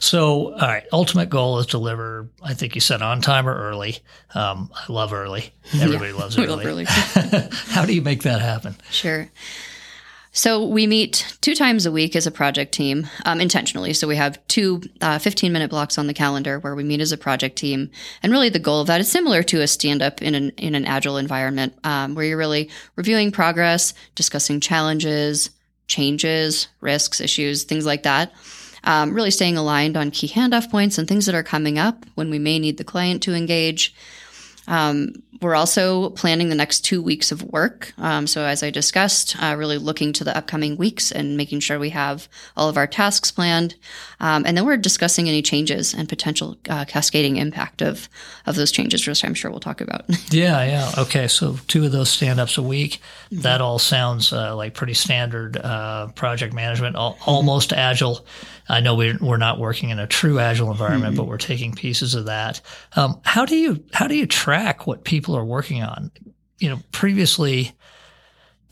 So, 0.00 0.52
all 0.52 0.58
right. 0.58 0.84
Ultimate 0.92 1.30
goal 1.30 1.58
is 1.58 1.66
deliver. 1.66 2.28
I 2.42 2.54
think 2.54 2.74
you 2.74 2.80
said 2.80 3.02
on 3.02 3.20
time 3.20 3.48
or 3.48 3.54
early. 3.54 3.98
Um, 4.34 4.70
I 4.74 4.92
love 4.92 5.12
early. 5.12 5.52
Everybody 5.74 6.12
yeah, 6.12 6.18
loves 6.18 6.38
early. 6.38 6.46
love 6.48 6.64
early. 6.64 6.84
How 7.68 7.84
do 7.84 7.94
you 7.94 8.02
make 8.02 8.22
that 8.24 8.40
happen? 8.40 8.76
Sure. 8.90 9.28
So 10.36 10.66
we 10.66 10.88
meet 10.88 11.36
two 11.42 11.54
times 11.54 11.86
a 11.86 11.92
week 11.92 12.16
as 12.16 12.26
a 12.26 12.30
project 12.32 12.72
team 12.72 13.06
um, 13.24 13.40
intentionally. 13.40 13.92
So 13.92 14.08
we 14.08 14.16
have 14.16 14.44
two 14.48 14.82
uh, 15.00 15.20
15 15.20 15.52
minute 15.52 15.70
blocks 15.70 15.96
on 15.96 16.08
the 16.08 16.12
calendar 16.12 16.58
where 16.58 16.74
we 16.74 16.82
meet 16.82 17.00
as 17.00 17.12
a 17.12 17.16
project 17.16 17.54
team. 17.54 17.88
And 18.20 18.32
really 18.32 18.48
the 18.48 18.58
goal 18.58 18.80
of 18.80 18.88
that 18.88 19.00
is 19.00 19.08
similar 19.08 19.44
to 19.44 19.62
a 19.62 19.68
stand 19.68 20.02
up 20.02 20.22
in 20.22 20.34
an, 20.34 20.50
in 20.56 20.74
an 20.74 20.86
agile 20.86 21.18
environment 21.18 21.74
um, 21.84 22.16
where 22.16 22.24
you're 22.24 22.36
really 22.36 22.68
reviewing 22.96 23.30
progress, 23.30 23.94
discussing 24.16 24.58
challenges, 24.58 25.50
changes, 25.86 26.66
risks, 26.80 27.20
issues, 27.20 27.62
things 27.62 27.86
like 27.86 28.02
that. 28.02 28.32
Um, 28.82 29.14
really 29.14 29.30
staying 29.30 29.56
aligned 29.56 29.96
on 29.96 30.10
key 30.10 30.28
handoff 30.28 30.68
points 30.68 30.98
and 30.98 31.06
things 31.06 31.26
that 31.26 31.36
are 31.36 31.44
coming 31.44 31.78
up 31.78 32.04
when 32.16 32.28
we 32.28 32.40
may 32.40 32.58
need 32.58 32.76
the 32.76 32.84
client 32.84 33.22
to 33.22 33.34
engage. 33.34 33.94
Um, 34.66 35.22
we're 35.44 35.54
also 35.54 36.10
planning 36.10 36.48
the 36.48 36.54
next 36.54 36.80
two 36.80 37.02
weeks 37.02 37.30
of 37.30 37.42
work. 37.42 37.92
Um, 37.98 38.26
so, 38.26 38.44
as 38.44 38.62
I 38.62 38.70
discussed, 38.70 39.36
uh, 39.42 39.54
really 39.58 39.78
looking 39.78 40.12
to 40.14 40.24
the 40.24 40.36
upcoming 40.36 40.76
weeks 40.76 41.12
and 41.12 41.36
making 41.36 41.60
sure 41.60 41.78
we 41.78 41.90
have 41.90 42.28
all 42.56 42.68
of 42.68 42.76
our 42.76 42.86
tasks 42.86 43.30
planned. 43.30 43.74
Um, 44.20 44.44
and 44.46 44.56
then 44.56 44.64
we're 44.64 44.78
discussing 44.78 45.28
any 45.28 45.42
changes 45.42 45.92
and 45.92 46.08
potential 46.08 46.56
uh, 46.68 46.84
cascading 46.86 47.36
impact 47.36 47.82
of 47.82 48.08
of 48.46 48.56
those 48.56 48.72
changes, 48.72 49.06
which 49.06 49.24
I'm 49.24 49.34
sure 49.34 49.50
we'll 49.50 49.60
talk 49.60 49.80
about. 49.80 50.04
yeah, 50.30 50.64
yeah. 50.64 50.92
Okay, 50.96 51.28
so 51.28 51.58
two 51.68 51.84
of 51.84 51.92
those 51.92 52.10
stand 52.10 52.40
ups 52.40 52.56
a 52.56 52.62
week. 52.62 53.00
Mm-hmm. 53.30 53.42
That 53.42 53.60
all 53.60 53.78
sounds 53.78 54.32
uh, 54.32 54.56
like 54.56 54.74
pretty 54.74 54.94
standard 54.94 55.58
uh, 55.58 56.08
project 56.08 56.54
management, 56.54 56.96
all, 56.96 57.14
mm-hmm. 57.14 57.30
almost 57.30 57.72
agile. 57.72 58.24
I 58.66 58.80
know 58.80 58.94
we're, 58.94 59.18
we're 59.20 59.36
not 59.36 59.58
working 59.58 59.90
in 59.90 59.98
a 59.98 60.06
true 60.06 60.38
agile 60.38 60.70
environment, 60.70 61.12
mm-hmm. 61.12 61.22
but 61.22 61.28
we're 61.28 61.36
taking 61.36 61.74
pieces 61.74 62.14
of 62.14 62.26
that. 62.26 62.62
Um, 62.96 63.20
how 63.24 63.44
do 63.44 63.56
you 63.56 63.84
how 63.92 64.06
do 64.06 64.16
you 64.16 64.26
track 64.26 64.53
what 64.86 65.04
people 65.04 65.36
are 65.36 65.44
working 65.44 65.82
on? 65.82 66.10
You 66.58 66.70
know, 66.70 66.78
previously 66.92 67.74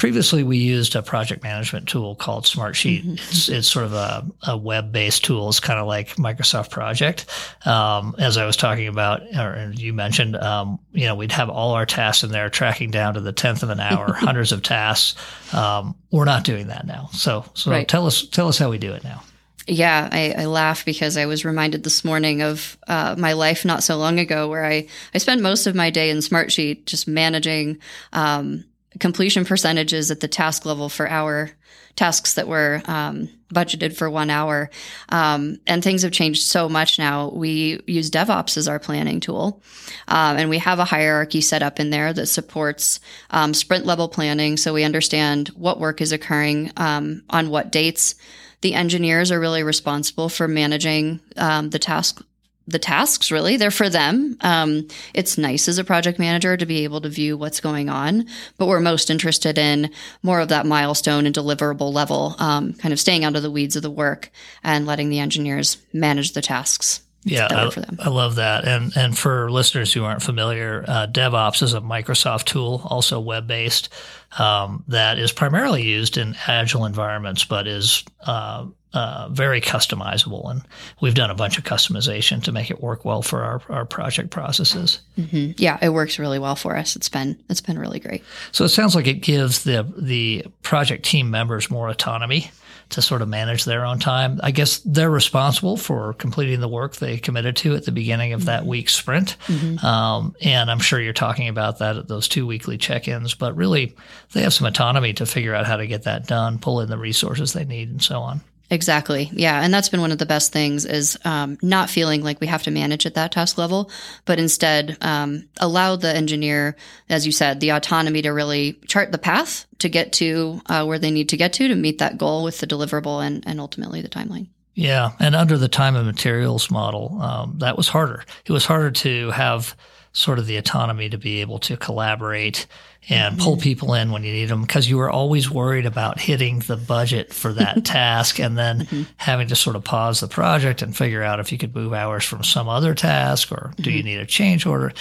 previously 0.02 0.42
we 0.42 0.56
used 0.56 0.96
a 0.96 1.02
project 1.02 1.44
management 1.44 1.86
tool 1.86 2.16
called 2.16 2.44
Smartsheet. 2.44 3.02
Mm-hmm. 3.02 3.12
It's, 3.12 3.48
it's 3.48 3.68
sort 3.68 3.84
of 3.84 3.92
a, 3.92 4.26
a 4.48 4.56
web-based 4.56 5.24
tool. 5.24 5.48
It's 5.48 5.60
kind 5.60 5.78
of 5.78 5.86
like 5.86 6.16
Microsoft 6.16 6.70
Project. 6.70 7.26
Um, 7.64 8.16
as 8.18 8.36
I 8.36 8.44
was 8.44 8.56
talking 8.56 8.88
about, 8.88 9.22
or 9.36 9.70
you 9.76 9.92
mentioned, 9.92 10.34
um, 10.34 10.80
you 10.90 11.06
know, 11.06 11.14
we'd 11.14 11.30
have 11.30 11.48
all 11.48 11.74
our 11.74 11.86
tasks 11.86 12.24
in 12.24 12.32
there 12.32 12.50
tracking 12.50 12.90
down 12.90 13.14
to 13.14 13.20
the 13.20 13.30
tenth 13.30 13.62
of 13.62 13.70
an 13.70 13.78
hour, 13.78 14.12
hundreds 14.18 14.50
of 14.50 14.64
tasks. 14.64 15.14
Um, 15.54 15.94
we're 16.10 16.24
not 16.24 16.42
doing 16.42 16.66
that 16.66 16.84
now. 16.84 17.08
So, 17.12 17.44
so 17.54 17.70
right. 17.70 17.86
tell 17.86 18.04
us, 18.06 18.26
tell 18.26 18.48
us 18.48 18.58
how 18.58 18.70
we 18.70 18.78
do 18.78 18.94
it 18.94 19.04
now. 19.04 19.22
Yeah, 19.66 20.08
I, 20.10 20.34
I, 20.38 20.46
laugh 20.46 20.84
because 20.84 21.16
I 21.16 21.26
was 21.26 21.44
reminded 21.44 21.84
this 21.84 22.04
morning 22.04 22.42
of 22.42 22.76
uh, 22.88 23.14
my 23.16 23.34
life 23.34 23.64
not 23.64 23.84
so 23.84 23.96
long 23.96 24.18
ago, 24.18 24.48
where 24.48 24.64
I 24.64 24.88
I 25.14 25.18
spent 25.18 25.40
most 25.40 25.66
of 25.66 25.76
my 25.76 25.90
day 25.90 26.10
in 26.10 26.18
Smartsheet 26.18 26.86
just 26.86 27.06
managing 27.06 27.78
um, 28.12 28.64
completion 28.98 29.44
percentages 29.44 30.10
at 30.10 30.20
the 30.20 30.28
task 30.28 30.66
level 30.66 30.88
for 30.88 31.08
our 31.08 31.50
tasks 31.96 32.34
that 32.34 32.48
were 32.48 32.82
um, 32.86 33.28
budgeted 33.52 33.94
for 33.94 34.08
one 34.08 34.30
hour. 34.30 34.70
Um, 35.10 35.58
and 35.66 35.82
things 35.82 36.02
have 36.02 36.12
changed 36.12 36.42
so 36.42 36.68
much 36.68 36.98
now. 36.98 37.28
We 37.28 37.80
use 37.86 38.10
DevOps 38.10 38.56
as 38.56 38.66
our 38.66 38.78
planning 38.78 39.20
tool. 39.20 39.62
Um, 40.08 40.38
and 40.38 40.50
we 40.50 40.58
have 40.58 40.78
a 40.78 40.84
hierarchy 40.84 41.40
set 41.40 41.62
up 41.62 41.78
in 41.78 41.90
there 41.90 42.12
that 42.12 42.26
supports 42.26 43.00
um, 43.30 43.52
sprint 43.52 43.84
level 43.84 44.08
planning. 44.08 44.56
So 44.56 44.72
we 44.72 44.84
understand 44.84 45.48
what 45.48 45.80
work 45.80 46.00
is 46.00 46.12
occurring 46.12 46.72
um, 46.76 47.22
on 47.28 47.50
what 47.50 47.70
dates. 47.70 48.14
The 48.62 48.74
engineers 48.74 49.30
are 49.30 49.40
really 49.40 49.62
responsible 49.62 50.28
for 50.28 50.48
managing 50.48 51.20
um, 51.36 51.70
the 51.70 51.78
task 51.78 52.24
the 52.68 52.78
tasks 52.78 53.32
really. 53.32 53.56
They're 53.56 53.72
for 53.72 53.88
them. 53.88 54.36
Um, 54.40 54.86
it's 55.14 55.36
nice 55.36 55.66
as 55.66 55.78
a 55.78 55.84
project 55.84 56.20
manager 56.20 56.56
to 56.56 56.64
be 56.64 56.84
able 56.84 57.00
to 57.00 57.08
view 57.08 57.36
what's 57.36 57.60
going 57.60 57.88
on 57.88 58.26
but 58.56 58.66
we're 58.66 58.80
most 58.80 59.10
interested 59.10 59.58
in 59.58 59.90
more 60.22 60.40
of 60.40 60.48
that 60.48 60.64
milestone 60.64 61.26
and 61.26 61.34
deliverable 61.34 61.92
level 61.92 62.36
um, 62.38 62.72
kind 62.74 62.92
of 62.92 63.00
staying 63.00 63.24
out 63.24 63.34
of 63.34 63.42
the 63.42 63.50
weeds 63.50 63.74
of 63.74 63.82
the 63.82 63.90
work 63.90 64.30
and 64.62 64.86
letting 64.86 65.08
the 65.08 65.18
engineers 65.18 65.78
manage 65.92 66.32
the 66.32 66.40
tasks 66.40 67.02
yeah, 67.24 67.46
I, 67.50 67.70
I, 68.00 68.08
love 68.08 68.34
that. 68.36 68.66
And 68.66 68.96
and 68.96 69.16
for 69.16 69.48
listeners 69.48 69.92
who 69.92 70.02
aren't 70.02 70.22
familiar, 70.22 70.84
uh, 70.88 71.06
DevOps 71.06 71.62
is 71.62 71.72
a 71.72 71.80
Microsoft 71.80 72.46
tool, 72.46 72.82
also 72.84 73.20
web 73.20 73.46
based, 73.46 73.90
um, 74.38 74.84
that 74.88 75.18
is 75.18 75.32
primarily 75.32 75.82
used 75.82 76.16
in 76.16 76.36
agile 76.46 76.84
environments, 76.84 77.44
but 77.44 77.66
is 77.66 78.04
uh, 78.26 78.66
uh, 78.94 79.28
very 79.30 79.60
customizable. 79.60 80.50
And 80.50 80.62
we've 81.00 81.14
done 81.14 81.30
a 81.30 81.34
bunch 81.34 81.58
of 81.58 81.64
customization 81.64 82.42
to 82.44 82.52
make 82.52 82.70
it 82.70 82.82
work 82.82 83.04
well 83.04 83.22
for 83.22 83.42
our, 83.42 83.62
our 83.68 83.84
project 83.84 84.30
processes. 84.30 85.00
Mm-hmm. 85.18 85.52
Yeah, 85.56 85.78
it 85.80 85.90
works 85.90 86.18
really 86.18 86.38
well 86.38 86.56
for 86.56 86.76
us. 86.76 86.96
It's 86.96 87.08
been 87.08 87.42
it's 87.48 87.60
been 87.60 87.78
really 87.78 88.00
great. 88.00 88.22
So 88.52 88.64
it 88.64 88.70
sounds 88.70 88.94
like 88.94 89.06
it 89.06 89.20
gives 89.20 89.64
the 89.64 89.86
the 89.96 90.46
project 90.62 91.04
team 91.04 91.30
members 91.30 91.70
more 91.70 91.88
autonomy 91.88 92.50
to 92.92 93.02
sort 93.02 93.22
of 93.22 93.28
manage 93.28 93.64
their 93.64 93.84
own 93.84 93.98
time. 93.98 94.38
I 94.42 94.50
guess 94.50 94.80
they're 94.84 95.10
responsible 95.10 95.76
for 95.76 96.12
completing 96.14 96.60
the 96.60 96.68
work 96.68 96.96
they 96.96 97.16
committed 97.16 97.56
to 97.56 97.74
at 97.74 97.86
the 97.86 97.92
beginning 97.92 98.34
of 98.34 98.44
that 98.44 98.60
mm-hmm. 98.60 98.68
week's 98.68 98.94
sprint. 98.94 99.36
Mm-hmm. 99.46 99.84
Um, 99.84 100.36
and 100.42 100.70
I'm 100.70 100.78
sure 100.78 101.00
you're 101.00 101.14
talking 101.14 101.48
about 101.48 101.78
that 101.78 101.96
at 101.96 102.08
those 102.08 102.28
two 102.28 102.46
weekly 102.46 102.76
check 102.76 103.08
ins, 103.08 103.34
but 103.34 103.56
really 103.56 103.96
they 104.32 104.42
have 104.42 104.52
some 104.52 104.66
autonomy 104.66 105.14
to 105.14 105.26
figure 105.26 105.54
out 105.54 105.66
how 105.66 105.78
to 105.78 105.86
get 105.86 106.02
that 106.02 106.26
done, 106.26 106.58
pull 106.58 106.80
in 106.80 106.90
the 106.90 106.98
resources 106.98 107.54
they 107.54 107.64
need, 107.64 107.88
and 107.88 108.02
so 108.02 108.20
on. 108.20 108.42
Exactly. 108.72 109.28
Yeah. 109.34 109.60
And 109.62 109.72
that's 109.72 109.90
been 109.90 110.00
one 110.00 110.12
of 110.12 110.18
the 110.18 110.24
best 110.24 110.50
things 110.50 110.86
is 110.86 111.18
um, 111.26 111.58
not 111.60 111.90
feeling 111.90 112.22
like 112.22 112.40
we 112.40 112.46
have 112.46 112.62
to 112.62 112.70
manage 112.70 113.04
at 113.04 113.12
that 113.16 113.30
task 113.30 113.58
level, 113.58 113.90
but 114.24 114.38
instead 114.38 114.96
um, 115.02 115.46
allow 115.58 115.96
the 115.96 116.16
engineer, 116.16 116.74
as 117.10 117.26
you 117.26 117.32
said, 117.32 117.60
the 117.60 117.72
autonomy 117.72 118.22
to 118.22 118.30
really 118.30 118.80
chart 118.88 119.12
the 119.12 119.18
path 119.18 119.66
to 119.80 119.90
get 119.90 120.14
to 120.14 120.62
uh, 120.70 120.86
where 120.86 120.98
they 120.98 121.10
need 121.10 121.28
to 121.28 121.36
get 121.36 121.52
to 121.52 121.68
to 121.68 121.74
meet 121.74 121.98
that 121.98 122.16
goal 122.16 122.44
with 122.44 122.60
the 122.60 122.66
deliverable 122.66 123.22
and, 123.22 123.46
and 123.46 123.60
ultimately 123.60 124.00
the 124.00 124.08
timeline. 124.08 124.48
Yeah. 124.72 125.10
And 125.20 125.36
under 125.36 125.58
the 125.58 125.68
time 125.68 125.94
and 125.94 126.06
materials 126.06 126.70
model, 126.70 127.20
um, 127.20 127.58
that 127.58 127.76
was 127.76 127.88
harder. 127.88 128.24
It 128.46 128.52
was 128.52 128.64
harder 128.64 128.90
to 128.90 129.32
have 129.32 129.76
sort 130.12 130.38
of 130.38 130.46
the 130.46 130.56
autonomy 130.56 131.08
to 131.08 131.18
be 131.18 131.40
able 131.40 131.58
to 131.58 131.76
collaborate 131.76 132.66
and 133.08 133.38
pull 133.38 133.54
mm-hmm. 133.54 133.62
people 133.62 133.94
in 133.94 134.12
when 134.12 134.22
you 134.22 134.32
need 134.32 134.46
them 134.46 134.60
because 134.60 134.88
you 134.88 134.96
were 134.96 135.10
always 135.10 135.50
worried 135.50 135.86
about 135.86 136.20
hitting 136.20 136.60
the 136.60 136.76
budget 136.76 137.32
for 137.32 137.52
that 137.52 137.84
task 137.84 138.38
and 138.38 138.56
then 138.56 138.80
mm-hmm. 138.80 139.02
having 139.16 139.48
to 139.48 139.56
sort 139.56 139.74
of 139.74 139.82
pause 139.82 140.20
the 140.20 140.28
project 140.28 140.82
and 140.82 140.96
figure 140.96 141.22
out 141.22 141.40
if 141.40 141.50
you 141.50 141.58
could 141.58 141.74
move 141.74 141.92
hours 141.92 142.24
from 142.24 142.44
some 142.44 142.68
other 142.68 142.94
task 142.94 143.50
or 143.50 143.72
do 143.76 143.84
mm-hmm. 143.84 143.96
you 143.96 144.02
need 144.02 144.18
a 144.18 144.26
change 144.26 144.66
order 144.66 144.92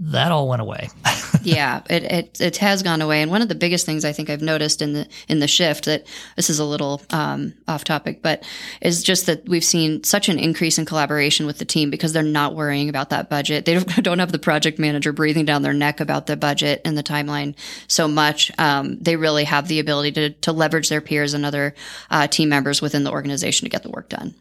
that 0.00 0.32
all 0.32 0.48
went 0.48 0.62
away. 0.62 0.88
yeah, 1.42 1.82
it, 1.90 2.04
it, 2.04 2.40
it 2.40 2.56
has 2.56 2.82
gone 2.82 3.02
away. 3.02 3.20
And 3.20 3.30
one 3.30 3.42
of 3.42 3.48
the 3.48 3.54
biggest 3.54 3.84
things 3.84 4.04
I 4.04 4.12
think 4.12 4.30
I've 4.30 4.40
noticed 4.40 4.80
in 4.80 4.94
the 4.94 5.06
in 5.28 5.40
the 5.40 5.46
shift 5.46 5.84
that 5.84 6.06
this 6.36 6.48
is 6.48 6.58
a 6.58 6.64
little 6.64 7.02
um, 7.10 7.52
off 7.68 7.84
topic, 7.84 8.22
but 8.22 8.42
is 8.80 9.02
just 9.02 9.26
that 9.26 9.46
we've 9.46 9.64
seen 9.64 10.02
such 10.02 10.30
an 10.30 10.38
increase 10.38 10.78
in 10.78 10.86
collaboration 10.86 11.44
with 11.44 11.58
the 11.58 11.66
team 11.66 11.90
because 11.90 12.14
they're 12.14 12.22
not 12.22 12.54
worrying 12.54 12.88
about 12.88 13.10
that 13.10 13.28
budget. 13.28 13.66
They 13.66 13.74
don't, 13.74 13.96
don't 14.02 14.18
have 14.20 14.32
the 14.32 14.38
project 14.38 14.78
manager 14.78 15.12
breathing 15.12 15.44
down 15.44 15.60
their 15.60 15.74
neck 15.74 16.00
about 16.00 16.26
the 16.26 16.36
budget 16.36 16.80
and 16.84 16.96
the 16.96 17.02
timeline 17.02 17.54
so 17.86 18.08
much. 18.08 18.50
Um, 18.58 18.98
they 19.00 19.16
really 19.16 19.44
have 19.44 19.68
the 19.68 19.80
ability 19.80 20.12
to 20.12 20.30
to 20.30 20.52
leverage 20.52 20.88
their 20.88 21.02
peers 21.02 21.34
and 21.34 21.44
other 21.44 21.74
uh, 22.10 22.26
team 22.26 22.48
members 22.48 22.80
within 22.80 23.04
the 23.04 23.12
organization 23.12 23.66
to 23.66 23.70
get 23.70 23.82
the 23.82 23.90
work 23.90 24.08
done. 24.08 24.34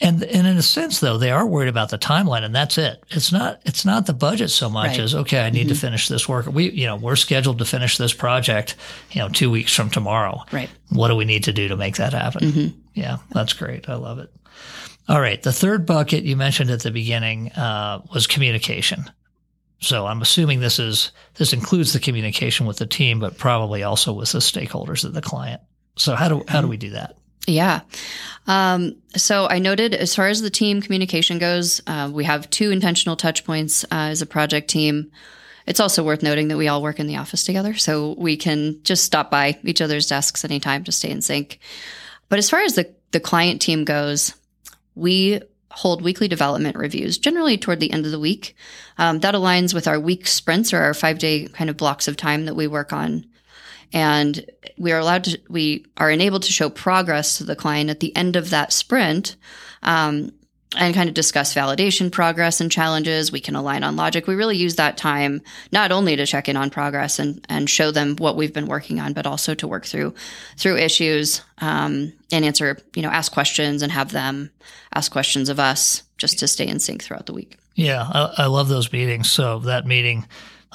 And 0.00 0.22
and 0.22 0.46
in 0.46 0.56
a 0.56 0.62
sense, 0.62 1.00
though, 1.00 1.18
they 1.18 1.30
are 1.30 1.46
worried 1.46 1.68
about 1.68 1.90
the 1.90 1.98
timeline, 1.98 2.44
and 2.44 2.54
that's 2.54 2.78
it. 2.78 3.02
It's 3.10 3.30
not 3.30 3.60
it's 3.66 3.84
not 3.84 4.06
the 4.06 4.14
budget 4.14 4.50
so 4.50 4.70
much 4.70 4.96
Right. 4.98 5.00
As 5.06 5.14
okay, 5.14 5.40
I 5.40 5.50
need 5.50 5.68
to 5.68 5.74
mm-hmm. 5.74 5.80
finish 5.80 6.08
this 6.08 6.28
work. 6.28 6.46
We 6.46 6.70
you 6.70 6.86
know 6.86 6.96
we're 6.96 7.16
scheduled 7.16 7.58
to 7.58 7.64
finish 7.64 7.96
this 7.96 8.12
project, 8.12 8.76
you 9.12 9.20
know, 9.20 9.28
two 9.28 9.50
weeks 9.50 9.74
from 9.74 9.90
tomorrow. 9.90 10.42
Right. 10.52 10.68
What 10.90 11.08
do 11.08 11.16
we 11.16 11.24
need 11.24 11.44
to 11.44 11.52
do 11.52 11.68
to 11.68 11.76
make 11.76 11.96
that 11.96 12.12
happen? 12.12 12.44
Mm-hmm. 12.44 12.78
Yeah, 12.94 13.18
that's 13.30 13.52
great. 13.52 13.88
I 13.88 13.94
love 13.94 14.18
it. 14.18 14.30
All 15.08 15.20
right, 15.20 15.40
the 15.40 15.52
third 15.52 15.86
bucket 15.86 16.24
you 16.24 16.36
mentioned 16.36 16.70
at 16.70 16.82
the 16.82 16.90
beginning 16.90 17.52
uh, 17.52 18.02
was 18.12 18.26
communication. 18.26 19.04
So 19.80 20.06
I'm 20.06 20.22
assuming 20.22 20.60
this 20.60 20.78
is 20.78 21.12
this 21.34 21.52
includes 21.52 21.92
the 21.92 22.00
communication 22.00 22.66
with 22.66 22.78
the 22.78 22.86
team, 22.86 23.20
but 23.20 23.38
probably 23.38 23.82
also 23.82 24.12
with 24.12 24.32
the 24.32 24.38
stakeholders 24.38 25.04
of 25.04 25.14
the 25.14 25.22
client. 25.22 25.60
So 25.96 26.14
how 26.14 26.28
do 26.28 26.44
how 26.48 26.60
do 26.60 26.64
mm-hmm. 26.64 26.70
we 26.70 26.76
do 26.76 26.90
that? 26.90 27.16
Yeah. 27.46 27.80
Um, 28.46 28.96
so 29.16 29.48
I 29.48 29.58
noted 29.58 29.94
as 29.94 30.14
far 30.14 30.28
as 30.28 30.42
the 30.42 30.50
team 30.50 30.82
communication 30.82 31.38
goes, 31.38 31.80
uh, 31.86 32.10
we 32.12 32.24
have 32.24 32.50
two 32.50 32.70
intentional 32.70 33.16
touch 33.16 33.44
points 33.44 33.84
uh, 33.84 34.10
as 34.10 34.22
a 34.22 34.26
project 34.26 34.68
team. 34.68 35.10
It's 35.66 35.80
also 35.80 36.04
worth 36.04 36.22
noting 36.22 36.48
that 36.48 36.56
we 36.56 36.68
all 36.68 36.82
work 36.82 37.00
in 37.00 37.06
the 37.06 37.16
office 37.16 37.44
together, 37.44 37.74
so 37.74 38.14
we 38.18 38.36
can 38.36 38.80
just 38.84 39.04
stop 39.04 39.30
by 39.30 39.58
each 39.64 39.80
other's 39.80 40.06
desks 40.06 40.44
anytime 40.44 40.84
to 40.84 40.92
stay 40.92 41.10
in 41.10 41.22
sync. 41.22 41.58
But 42.28 42.38
as 42.38 42.50
far 42.50 42.60
as 42.60 42.74
the, 42.74 42.92
the 43.10 43.20
client 43.20 43.60
team 43.60 43.84
goes, 43.84 44.34
we 44.94 45.40
hold 45.70 46.02
weekly 46.02 46.28
development 46.28 46.76
reviews, 46.76 47.18
generally 47.18 47.58
toward 47.58 47.80
the 47.80 47.90
end 47.90 48.06
of 48.06 48.12
the 48.12 48.18
week. 48.18 48.56
Um, 48.96 49.20
that 49.20 49.34
aligns 49.34 49.74
with 49.74 49.86
our 49.86 50.00
week 50.00 50.26
sprints 50.26 50.72
or 50.72 50.78
our 50.78 50.94
five 50.94 51.18
day 51.18 51.48
kind 51.48 51.68
of 51.68 51.76
blocks 51.76 52.08
of 52.08 52.16
time 52.16 52.46
that 52.46 52.54
we 52.54 52.66
work 52.66 52.92
on 52.92 53.26
and 53.92 54.44
we 54.78 54.92
are 54.92 54.98
allowed 54.98 55.24
to 55.24 55.40
we 55.48 55.86
are 55.96 56.10
enabled 56.10 56.42
to 56.44 56.52
show 56.52 56.70
progress 56.70 57.38
to 57.38 57.44
the 57.44 57.56
client 57.56 57.90
at 57.90 58.00
the 58.00 58.14
end 58.16 58.36
of 58.36 58.50
that 58.50 58.72
sprint 58.72 59.36
um, 59.82 60.32
and 60.76 60.94
kind 60.94 61.08
of 61.08 61.14
discuss 61.14 61.54
validation 61.54 62.10
progress 62.10 62.60
and 62.60 62.70
challenges. 62.70 63.30
We 63.30 63.40
can 63.40 63.54
align 63.54 63.84
on 63.84 63.96
logic. 63.96 64.26
We 64.26 64.34
really 64.34 64.56
use 64.56 64.76
that 64.76 64.96
time 64.96 65.40
not 65.72 65.92
only 65.92 66.16
to 66.16 66.26
check 66.26 66.48
in 66.48 66.56
on 66.56 66.70
progress 66.70 67.18
and 67.18 67.44
and 67.48 67.70
show 67.70 67.90
them 67.90 68.16
what 68.16 68.36
we've 68.36 68.52
been 68.52 68.66
working 68.66 69.00
on 69.00 69.12
but 69.12 69.26
also 69.26 69.54
to 69.54 69.68
work 69.68 69.86
through 69.86 70.14
through 70.56 70.76
issues 70.76 71.42
um, 71.58 72.12
and 72.32 72.44
answer 72.44 72.78
you 72.94 73.02
know 73.02 73.10
ask 73.10 73.32
questions 73.32 73.82
and 73.82 73.92
have 73.92 74.12
them 74.12 74.50
ask 74.94 75.12
questions 75.12 75.48
of 75.48 75.60
us 75.60 76.02
just 76.18 76.38
to 76.38 76.48
stay 76.48 76.66
in 76.66 76.80
sync 76.80 77.02
throughout 77.02 77.26
the 77.26 77.34
week. 77.34 77.58
Yeah, 77.74 78.02
I, 78.10 78.44
I 78.44 78.46
love 78.46 78.68
those 78.68 78.90
meetings. 78.92 79.30
So 79.30 79.60
that 79.60 79.86
meeting 79.86 80.26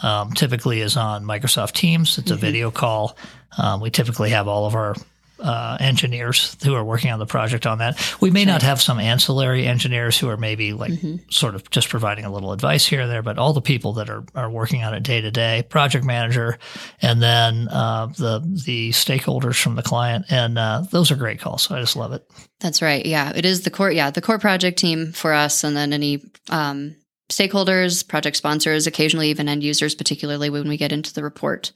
um, 0.01 0.33
typically 0.33 0.81
is 0.81 0.97
on 0.97 1.23
Microsoft 1.23 1.73
Teams. 1.73 2.17
It's 2.17 2.31
a 2.31 2.35
video 2.35 2.71
call. 2.71 3.17
Um, 3.57 3.81
we 3.81 3.89
typically 3.89 4.29
have 4.31 4.47
all 4.47 4.65
of 4.65 4.75
our 4.75 4.95
uh, 5.41 5.77
engineers 5.79 6.55
who 6.63 6.75
are 6.75 6.83
working 6.83 7.11
on 7.11 7.19
the 7.19 7.25
project 7.25 7.65
on 7.65 7.79
that. 7.79 8.15
We 8.21 8.31
may 8.31 8.45
not 8.45 8.61
have 8.61 8.81
some 8.81 8.99
ancillary 8.99 9.65
engineers 9.65 10.17
who 10.17 10.29
are 10.29 10.37
maybe 10.37 10.73
like 10.73 10.91
sort 11.29 11.55
of 11.55 11.69
just 11.71 11.89
providing 11.89 12.25
a 12.25 12.31
little 12.31 12.53
advice 12.53 12.85
here 12.85 13.01
and 13.01 13.11
there, 13.11 13.23
but 13.23 13.37
all 13.37 13.53
the 13.53 13.61
people 13.61 13.93
that 13.93 14.09
are, 14.09 14.23
are 14.35 14.49
working 14.49 14.83
on 14.83 14.93
it 14.93 15.03
day 15.03 15.21
to 15.21 15.31
day, 15.31 15.65
project 15.67 16.05
manager, 16.05 16.59
and 17.01 17.21
then 17.21 17.67
uh, 17.69 18.07
the 18.07 18.41
the 18.65 18.91
stakeholders 18.91 19.61
from 19.61 19.75
the 19.75 19.83
client, 19.83 20.25
and 20.29 20.57
uh, 20.57 20.83
those 20.91 21.11
are 21.11 21.15
great 21.15 21.39
calls. 21.39 21.71
I 21.71 21.79
just 21.79 21.95
love 21.95 22.13
it. 22.13 22.23
That's 22.59 22.81
right. 22.81 23.03
Yeah, 23.05 23.33
it 23.35 23.45
is 23.45 23.61
the 23.61 23.71
core. 23.71 23.91
Yeah, 23.91 24.11
the 24.11 24.21
core 24.21 24.39
project 24.39 24.77
team 24.77 25.11
for 25.11 25.33
us, 25.33 25.63
and 25.63 25.75
then 25.75 25.93
any 25.93 26.23
um, 26.49 26.95
stakeholders, 27.31 28.07
project 28.07 28.37
sponsors, 28.37 28.85
occasionally 28.85 29.29
even 29.29 29.47
end 29.47 29.63
users, 29.63 29.95
particularly 29.95 30.49
when 30.49 30.67
we 30.67 30.77
get 30.77 30.91
into 30.91 31.13
the 31.13 31.23
report 31.23 31.71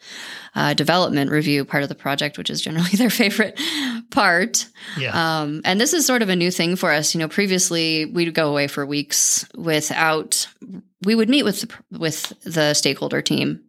uh, 0.54 0.74
development 0.74 1.32
review 1.32 1.66
part 1.66 1.84
of 1.84 1.90
the 1.90 1.96
project, 1.96 2.38
which 2.38 2.50
is 2.50 2.62
generally 2.62 2.90
their 2.94 3.10
favorite 3.10 3.60
part. 4.12 4.68
Yeah, 4.98 5.42
Um, 5.42 5.62
and 5.66 5.80
this 5.80 5.94
is 5.94 6.06
sort 6.06 6.22
of 6.22 6.30
a 6.30 6.36
new 6.36 6.52
thing 6.52 6.76
for 6.76 6.92
us. 6.92 7.16
You 7.16 7.20
know, 7.20 7.28
previously 7.28 8.06
we'd 8.06 8.34
go 8.34 8.50
away 8.50 8.68
for 8.68 8.86
weeks 8.86 9.48
without. 9.56 10.48
We 11.04 11.16
would 11.16 11.30
meet 11.30 11.44
with 11.44 11.62
the, 11.62 12.00
with 12.00 12.34
the 12.44 12.74
stakeholder 12.74 13.22
team 13.22 13.62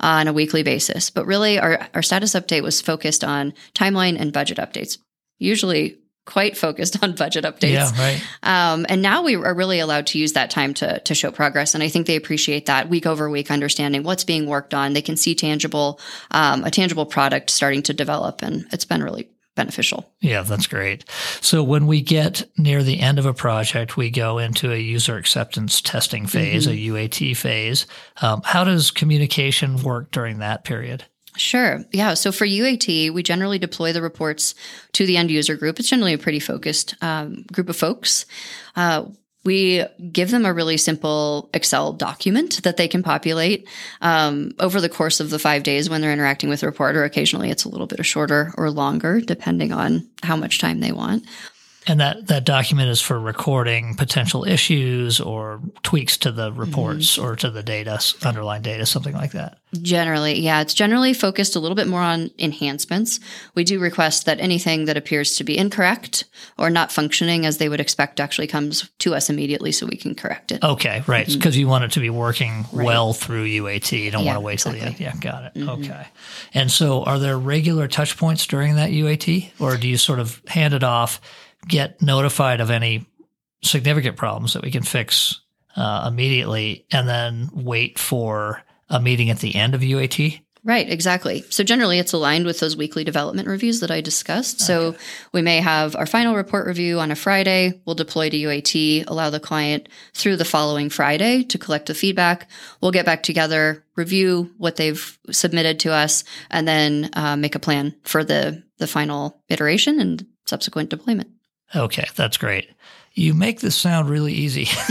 on 0.00 0.26
a 0.26 0.32
weekly 0.32 0.62
basis, 0.62 1.10
but 1.10 1.26
really 1.26 1.58
our 1.58 1.88
our 1.94 2.02
status 2.02 2.34
update 2.34 2.62
was 2.62 2.80
focused 2.80 3.22
on 3.22 3.54
timeline 3.74 4.18
and 4.18 4.32
budget 4.32 4.58
updates. 4.58 4.98
Usually. 5.38 5.98
Quite 6.28 6.58
focused 6.58 7.02
on 7.02 7.14
budget 7.14 7.44
updates. 7.44 7.72
yeah, 7.72 7.90
right. 7.98 8.22
Um, 8.42 8.84
and 8.86 9.00
now 9.00 9.22
we 9.22 9.34
are 9.34 9.54
really 9.54 9.80
allowed 9.80 10.08
to 10.08 10.18
use 10.18 10.34
that 10.34 10.50
time 10.50 10.74
to 10.74 10.98
to 11.00 11.14
show 11.14 11.30
progress, 11.30 11.72
and 11.72 11.82
I 11.82 11.88
think 11.88 12.06
they 12.06 12.16
appreciate 12.16 12.66
that 12.66 12.90
week 12.90 13.06
over 13.06 13.30
week, 13.30 13.50
understanding 13.50 14.02
what's 14.02 14.24
being 14.24 14.44
worked 14.44 14.74
on. 14.74 14.92
They 14.92 15.00
can 15.00 15.16
see 15.16 15.34
tangible, 15.34 16.00
um, 16.30 16.64
a 16.64 16.70
tangible 16.70 17.06
product 17.06 17.48
starting 17.48 17.82
to 17.84 17.94
develop, 17.94 18.42
and 18.42 18.66
it's 18.72 18.84
been 18.84 19.02
really 19.02 19.30
beneficial. 19.54 20.12
Yeah, 20.20 20.42
that's 20.42 20.66
great. 20.66 21.08
So 21.40 21.62
when 21.62 21.86
we 21.86 22.02
get 22.02 22.46
near 22.58 22.82
the 22.82 23.00
end 23.00 23.18
of 23.18 23.24
a 23.24 23.32
project, 23.32 23.96
we 23.96 24.10
go 24.10 24.36
into 24.36 24.70
a 24.70 24.76
user 24.76 25.16
acceptance 25.16 25.80
testing 25.80 26.26
phase, 26.26 26.66
a 26.66 26.72
UAT 26.72 27.34
phase. 27.38 27.86
Um, 28.20 28.42
how 28.44 28.64
does 28.64 28.90
communication 28.90 29.82
work 29.82 30.10
during 30.10 30.40
that 30.40 30.62
period? 30.62 31.04
Sure. 31.38 31.84
Yeah. 31.92 32.14
So 32.14 32.32
for 32.32 32.46
UAT, 32.46 33.12
we 33.12 33.22
generally 33.22 33.58
deploy 33.58 33.92
the 33.92 34.02
reports 34.02 34.54
to 34.92 35.06
the 35.06 35.16
end 35.16 35.30
user 35.30 35.56
group. 35.56 35.78
It's 35.78 35.88
generally 35.88 36.14
a 36.14 36.18
pretty 36.18 36.40
focused 36.40 36.94
um, 37.00 37.44
group 37.52 37.68
of 37.68 37.76
folks. 37.76 38.26
Uh, 38.76 39.06
we 39.44 39.84
give 40.12 40.30
them 40.30 40.44
a 40.44 40.52
really 40.52 40.76
simple 40.76 41.48
Excel 41.54 41.92
document 41.92 42.62
that 42.64 42.76
they 42.76 42.88
can 42.88 43.02
populate 43.02 43.68
um, 44.00 44.52
over 44.58 44.80
the 44.80 44.88
course 44.88 45.20
of 45.20 45.30
the 45.30 45.38
five 45.38 45.62
days 45.62 45.88
when 45.88 46.00
they're 46.00 46.12
interacting 46.12 46.50
with 46.50 46.60
the 46.60 46.66
report, 46.66 46.96
or 46.96 47.04
occasionally 47.04 47.50
it's 47.50 47.64
a 47.64 47.68
little 47.68 47.86
bit 47.86 48.04
shorter 48.04 48.52
or 48.58 48.70
longer, 48.70 49.20
depending 49.20 49.72
on 49.72 50.06
how 50.22 50.36
much 50.36 50.58
time 50.58 50.80
they 50.80 50.92
want. 50.92 51.24
And 51.88 52.00
that, 52.00 52.26
that 52.26 52.44
document 52.44 52.90
is 52.90 53.00
for 53.00 53.18
recording 53.18 53.94
potential 53.94 54.44
issues 54.44 55.20
or 55.20 55.60
tweaks 55.82 56.18
to 56.18 56.30
the 56.30 56.50
mm-hmm. 56.50 56.60
reports 56.60 57.16
or 57.16 57.34
to 57.36 57.50
the 57.50 57.62
data, 57.62 57.98
underlying 58.24 58.62
data, 58.62 58.84
something 58.84 59.14
like 59.14 59.32
that. 59.32 59.58
Generally, 59.82 60.40
yeah, 60.40 60.60
it's 60.60 60.72
generally 60.72 61.12
focused 61.12 61.56
a 61.56 61.60
little 61.60 61.74
bit 61.74 61.88
more 61.88 62.00
on 62.00 62.30
enhancements. 62.38 63.20
We 63.54 63.64
do 63.64 63.78
request 63.78 64.24
that 64.26 64.40
anything 64.40 64.86
that 64.86 64.96
appears 64.96 65.36
to 65.36 65.44
be 65.44 65.58
incorrect 65.58 66.24
or 66.56 66.70
not 66.70 66.90
functioning 66.90 67.44
as 67.44 67.58
they 67.58 67.68
would 67.68 67.80
expect 67.80 68.20
actually 68.20 68.46
comes 68.46 68.88
to 69.00 69.14
us 69.14 69.28
immediately 69.28 69.72
so 69.72 69.86
we 69.86 69.96
can 69.96 70.14
correct 70.14 70.52
it. 70.52 70.62
Okay, 70.62 71.02
right. 71.06 71.26
Because 71.26 71.54
mm-hmm. 71.54 71.60
you 71.60 71.68
want 71.68 71.84
it 71.84 71.92
to 71.92 72.00
be 72.00 72.10
working 72.10 72.64
well 72.72 73.12
through 73.12 73.46
UAT. 73.46 73.92
You 73.92 74.10
don't 74.10 74.24
Yeah, 74.24 74.34
want 74.34 74.36
to 74.36 74.40
wait 74.40 74.58
till 74.58 74.72
the 74.72 74.80
end. 74.80 75.00
Yeah, 75.00 75.14
got 75.16 75.44
it. 75.44 75.54
Mm-hmm. 75.54 75.68
Okay. 75.68 76.06
And 76.54 76.70
so 76.70 77.04
are 77.04 77.18
there 77.18 77.38
regular 77.38 77.88
touch 77.88 78.16
points 78.16 78.46
during 78.46 78.76
that 78.76 78.90
UAT 78.90 79.52
or 79.58 79.76
do 79.76 79.86
you 79.86 79.98
sort 79.98 80.18
of 80.18 80.42
hand 80.46 80.72
it 80.72 80.82
off, 80.82 81.20
get 81.66 82.00
notified 82.02 82.60
of 82.60 82.70
any 82.70 83.06
significant 83.62 84.16
problems 84.16 84.52
that 84.54 84.62
we 84.62 84.70
can 84.70 84.82
fix 84.82 85.40
uh, 85.76 86.08
immediately, 86.08 86.86
and 86.90 87.08
then 87.08 87.50
wait 87.52 87.98
for 87.98 88.62
a 88.88 89.00
meeting 89.00 89.30
at 89.30 89.38
the 89.38 89.54
end 89.54 89.74
of 89.74 89.80
UAT? 89.80 90.40
Right, 90.64 90.90
exactly. 90.90 91.44
So 91.50 91.64
generally 91.64 91.98
it's 91.98 92.12
aligned 92.12 92.44
with 92.44 92.60
those 92.60 92.76
weekly 92.76 93.04
development 93.04 93.48
reviews 93.48 93.80
that 93.80 93.90
I 93.90 94.00
discussed. 94.00 94.60
So 94.60 94.96
we 95.32 95.40
may 95.40 95.60
have 95.60 95.94
our 95.96 96.04
final 96.04 96.34
report 96.34 96.66
review 96.66 96.98
on 96.98 97.10
a 97.10 97.16
Friday. 97.16 97.80
We'll 97.86 97.94
deploy 97.94 98.28
to 98.28 98.36
UAT, 98.36 99.04
allow 99.06 99.30
the 99.30 99.40
client 99.40 99.88
through 100.14 100.36
the 100.36 100.44
following 100.44 100.90
Friday 100.90 101.44
to 101.44 101.58
collect 101.58 101.86
the 101.86 101.94
feedback. 101.94 102.50
We'll 102.82 102.90
get 102.90 103.06
back 103.06 103.22
together, 103.22 103.84
review 103.96 104.52
what 104.58 104.76
they've 104.76 105.18
submitted 105.30 105.80
to 105.80 105.92
us, 105.92 106.24
and 106.50 106.66
then 106.68 107.10
uh, 107.14 107.36
make 107.36 107.54
a 107.54 107.60
plan 107.60 107.94
for 108.02 108.22
the, 108.22 108.62
the 108.78 108.86
final 108.86 109.40
iteration 109.48 110.00
and 110.00 110.26
subsequent 110.44 110.90
deployment. 110.90 111.30
Okay, 111.74 112.06
that's 112.16 112.36
great. 112.36 112.70
You 113.14 113.34
make 113.34 113.60
this 113.60 113.76
sound 113.76 114.08
really 114.08 114.32
easy. 114.32 114.64
sure. 114.64 114.86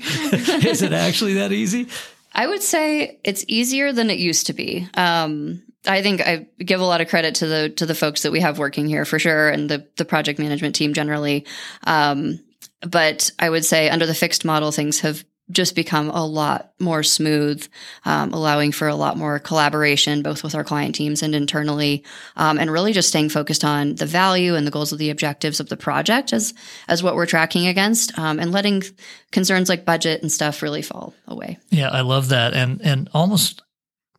Is 0.00 0.82
it 0.82 0.92
actually 0.92 1.34
that 1.34 1.52
easy? 1.52 1.86
I 2.32 2.46
would 2.46 2.62
say 2.62 3.18
it's 3.24 3.44
easier 3.48 3.92
than 3.92 4.10
it 4.10 4.18
used 4.18 4.46
to 4.48 4.52
be. 4.52 4.88
Um, 4.94 5.62
I 5.86 6.02
think 6.02 6.20
I 6.20 6.46
give 6.58 6.80
a 6.80 6.84
lot 6.84 7.00
of 7.00 7.08
credit 7.08 7.36
to 7.36 7.46
the 7.46 7.70
to 7.70 7.86
the 7.86 7.94
folks 7.94 8.22
that 8.22 8.32
we 8.32 8.40
have 8.40 8.58
working 8.58 8.86
here 8.86 9.04
for 9.04 9.18
sure, 9.18 9.48
and 9.48 9.70
the 9.70 9.86
the 9.96 10.04
project 10.04 10.38
management 10.38 10.74
team 10.74 10.94
generally. 10.94 11.46
Um, 11.84 12.40
but 12.82 13.30
I 13.38 13.50
would 13.50 13.64
say 13.64 13.88
under 13.88 14.06
the 14.06 14.14
fixed 14.14 14.44
model, 14.44 14.72
things 14.72 15.00
have 15.00 15.24
just 15.50 15.74
become 15.74 16.10
a 16.10 16.24
lot 16.24 16.72
more 16.78 17.02
smooth, 17.02 17.66
um, 18.04 18.32
allowing 18.32 18.72
for 18.72 18.88
a 18.88 18.94
lot 18.94 19.16
more 19.16 19.38
collaboration, 19.38 20.22
both 20.22 20.42
with 20.42 20.54
our 20.54 20.64
client 20.64 20.94
teams 20.94 21.22
and 21.22 21.34
internally, 21.34 22.04
um, 22.36 22.58
and 22.58 22.70
really 22.70 22.92
just 22.92 23.08
staying 23.08 23.28
focused 23.28 23.64
on 23.64 23.94
the 23.96 24.06
value 24.06 24.54
and 24.54 24.66
the 24.66 24.70
goals 24.70 24.92
of 24.92 24.98
the 24.98 25.10
objectives 25.10 25.60
of 25.60 25.68
the 25.68 25.76
project 25.76 26.32
as 26.32 26.54
as 26.88 27.02
what 27.02 27.14
we're 27.14 27.26
tracking 27.26 27.66
against, 27.66 28.18
um, 28.18 28.38
and 28.38 28.52
letting 28.52 28.82
concerns 29.30 29.68
like 29.68 29.84
budget 29.84 30.22
and 30.22 30.32
stuff 30.32 30.62
really 30.62 30.82
fall 30.82 31.14
away. 31.26 31.58
Yeah, 31.70 31.88
I 31.88 32.00
love 32.00 32.28
that, 32.28 32.54
and 32.54 32.80
and 32.82 33.08
almost 33.12 33.62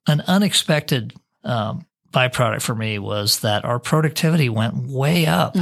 an 0.08 0.22
unexpected 0.28 1.14
um, 1.44 1.86
byproduct 2.12 2.62
for 2.62 2.76
me 2.76 3.00
was 3.00 3.40
that 3.40 3.66
our 3.66 3.80
productivity 3.80 4.50
went 4.50 4.88
way 4.88 5.26
up. 5.26 5.56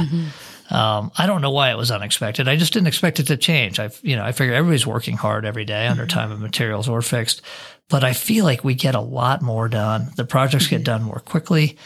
Um, 0.70 1.10
I 1.18 1.26
don't 1.26 1.42
know 1.42 1.50
why 1.50 1.70
it 1.70 1.76
was 1.76 1.90
unexpected. 1.90 2.48
I 2.48 2.56
just 2.56 2.72
didn't 2.72 2.86
expect 2.88 3.18
it 3.20 3.26
to 3.26 3.36
change. 3.36 3.78
I, 3.80 3.90
you 4.02 4.16
know, 4.16 4.24
I 4.24 4.32
figure 4.32 4.54
everybody's 4.54 4.86
working 4.86 5.16
hard 5.16 5.44
every 5.44 5.64
day 5.64 5.86
under 5.88 6.06
time 6.06 6.30
and 6.30 6.40
materials 6.40 6.88
or 6.88 7.02
fixed, 7.02 7.42
but 7.88 8.04
I 8.04 8.12
feel 8.12 8.44
like 8.44 8.62
we 8.62 8.74
get 8.74 8.94
a 8.94 9.00
lot 9.00 9.42
more 9.42 9.68
done. 9.68 10.12
The 10.16 10.24
projects 10.24 10.68
get 10.68 10.84
done 10.84 11.02
more 11.02 11.20
quickly. 11.20 11.76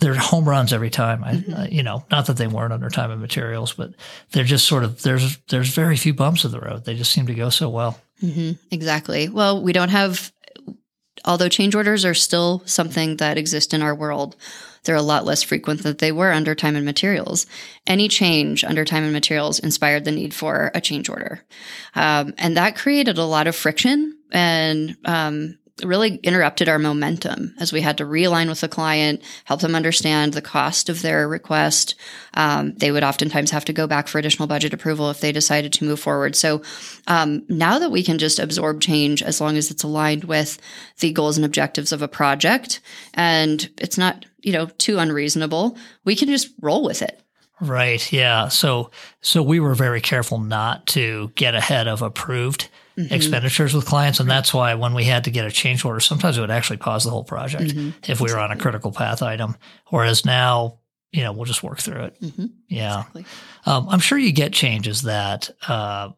they're 0.00 0.14
home 0.14 0.48
runs 0.48 0.72
every 0.72 0.90
time. 0.90 1.22
I, 1.22 1.44
uh, 1.54 1.66
you 1.70 1.82
know, 1.82 2.04
not 2.10 2.26
that 2.26 2.36
they 2.36 2.46
weren't 2.48 2.72
under 2.72 2.88
time 2.88 3.10
and 3.10 3.20
materials, 3.20 3.74
but 3.74 3.92
they're 4.32 4.44
just 4.44 4.66
sort 4.66 4.82
of 4.82 5.02
there's 5.02 5.36
there's 5.48 5.68
very 5.74 5.96
few 5.96 6.14
bumps 6.14 6.44
in 6.44 6.50
the 6.50 6.60
road. 6.60 6.84
They 6.84 6.96
just 6.96 7.12
seem 7.12 7.26
to 7.26 7.34
go 7.34 7.50
so 7.50 7.68
well. 7.68 8.00
hmm 8.20 8.52
Exactly. 8.70 9.28
Well, 9.28 9.62
we 9.62 9.72
don't 9.72 9.90
have, 9.90 10.32
although 11.24 11.48
change 11.48 11.74
orders 11.74 12.04
are 12.04 12.14
still 12.14 12.62
something 12.64 13.18
that 13.18 13.38
exist 13.38 13.74
in 13.74 13.82
our 13.82 13.94
world, 13.94 14.36
they're 14.84 14.96
a 14.96 15.02
lot 15.02 15.24
less 15.24 15.42
frequent 15.42 15.82
than 15.82 15.96
they 15.96 16.12
were 16.12 16.32
under 16.32 16.54
time 16.54 16.76
and 16.76 16.84
materials. 16.84 17.46
Any 17.86 18.08
change 18.08 18.64
under 18.64 18.84
time 18.84 19.04
and 19.04 19.12
materials 19.12 19.58
inspired 19.58 20.04
the 20.04 20.12
need 20.12 20.34
for 20.34 20.70
a 20.74 20.80
change 20.80 21.08
order. 21.08 21.44
Um, 21.94 22.34
and 22.38 22.56
that 22.56 22.76
created 22.76 23.18
a 23.18 23.24
lot 23.24 23.46
of 23.46 23.56
friction 23.56 24.16
and 24.32 24.96
um, 25.04 25.58
really 25.84 26.16
interrupted 26.16 26.68
our 26.68 26.78
momentum 26.78 27.54
as 27.58 27.72
we 27.72 27.80
had 27.80 27.98
to 27.98 28.04
realign 28.04 28.48
with 28.48 28.60
the 28.60 28.68
client, 28.68 29.22
help 29.44 29.60
them 29.60 29.74
understand 29.74 30.32
the 30.32 30.42
cost 30.42 30.88
of 30.88 31.02
their 31.02 31.28
request. 31.28 31.94
Um, 32.34 32.74
they 32.74 32.90
would 32.90 33.04
oftentimes 33.04 33.50
have 33.50 33.64
to 33.66 33.72
go 33.72 33.86
back 33.86 34.08
for 34.08 34.18
additional 34.18 34.48
budget 34.48 34.74
approval 34.74 35.10
if 35.10 35.20
they 35.20 35.32
decided 35.32 35.72
to 35.74 35.84
move 35.84 36.00
forward. 36.00 36.36
So 36.36 36.62
um, 37.06 37.44
now 37.48 37.78
that 37.78 37.90
we 37.90 38.02
can 38.02 38.18
just 38.18 38.38
absorb 38.38 38.80
change 38.80 39.22
as 39.22 39.40
long 39.40 39.56
as 39.56 39.70
it's 39.70 39.82
aligned 39.82 40.24
with 40.24 40.58
the 41.00 41.12
goals 41.12 41.36
and 41.36 41.44
objectives 41.44 41.92
of 41.92 42.02
a 42.02 42.08
project 42.08 42.80
and 43.14 43.68
it's 43.78 43.98
not, 43.98 44.24
you 44.40 44.52
know, 44.52 44.66
too 44.78 44.98
unreasonable, 44.98 45.76
we 46.04 46.16
can 46.16 46.28
just 46.28 46.52
roll 46.60 46.84
with 46.84 47.02
it. 47.02 47.20
Right. 47.60 48.10
Yeah. 48.10 48.48
So 48.48 48.90
so 49.20 49.42
we 49.42 49.60
were 49.60 49.74
very 49.74 50.00
careful 50.00 50.38
not 50.38 50.86
to 50.88 51.30
get 51.34 51.54
ahead 51.54 51.88
of 51.88 52.00
approved 52.00 52.68
Mm-hmm. 52.96 53.14
expenditures 53.14 53.72
with 53.72 53.86
clients, 53.86 54.18
and 54.20 54.28
that's 54.28 54.52
why 54.52 54.74
when 54.74 54.94
we 54.94 55.04
had 55.04 55.24
to 55.24 55.30
get 55.30 55.46
a 55.46 55.50
change 55.50 55.84
order, 55.84 56.00
sometimes 56.00 56.36
it 56.36 56.40
would 56.40 56.50
actually 56.50 56.78
pause 56.78 57.04
the 57.04 57.10
whole 57.10 57.24
project 57.24 57.70
Mm-hmm. 57.72 58.10
if 58.10 58.20
we 58.20 58.32
were 58.32 58.38
on 58.40 58.50
a 58.50 58.56
critical 58.56 58.90
path 58.92 59.22
item. 59.22 59.56
Whereas 59.88 60.24
now, 60.26 60.78
you 61.12 61.22
know, 61.22 61.32
we'll 61.32 61.44
just 61.44 61.62
work 61.62 61.78
through 61.78 62.02
it. 62.06 62.20
Mhm. 62.20 62.50
Yeah. 62.68 62.98
Exactly. 63.00 63.24
Um, 63.66 63.88
I'm 63.88 64.00
sure 64.00 64.18
you 64.18 64.32
get 64.32 64.52
changes 64.52 65.02
that 65.02 65.50
uh, 65.68 66.10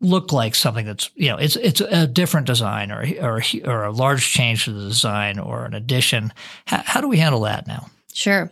look 0.00 0.32
like 0.32 0.54
something 0.54 0.86
that's 0.86 1.10
you 1.14 1.28
know 1.28 1.36
it's 1.36 1.56
it's 1.56 1.80
a 1.80 2.06
different 2.06 2.46
design 2.46 2.90
or 2.92 3.04
or 3.20 3.42
or 3.64 3.84
a 3.84 3.90
large 3.92 4.26
change 4.30 4.64
to 4.66 4.72
the 4.72 4.88
design 4.88 5.38
or 5.38 5.64
an 5.64 5.74
addition. 5.74 6.32
How, 6.66 6.82
how 6.84 7.00
do 7.00 7.08
we 7.08 7.18
handle 7.18 7.40
that 7.42 7.66
now? 7.66 7.86
Sure. 8.14 8.50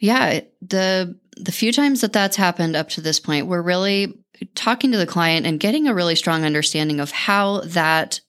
Yeah, 0.00 0.40
the 0.60 1.16
the 1.36 1.52
few 1.52 1.72
times 1.72 2.00
that 2.00 2.12
that's 2.12 2.36
happened 2.36 2.76
up 2.76 2.88
to 2.90 3.00
this 3.00 3.20
point, 3.20 3.46
we're 3.46 3.62
really 3.62 4.18
talking 4.54 4.92
to 4.92 4.98
the 4.98 5.06
client 5.06 5.46
and 5.46 5.60
getting 5.60 5.86
a 5.86 5.94
really 5.94 6.14
strong 6.14 6.44
understanding 6.44 7.00
of 7.00 7.10
how 7.10 7.60
that 7.60 8.20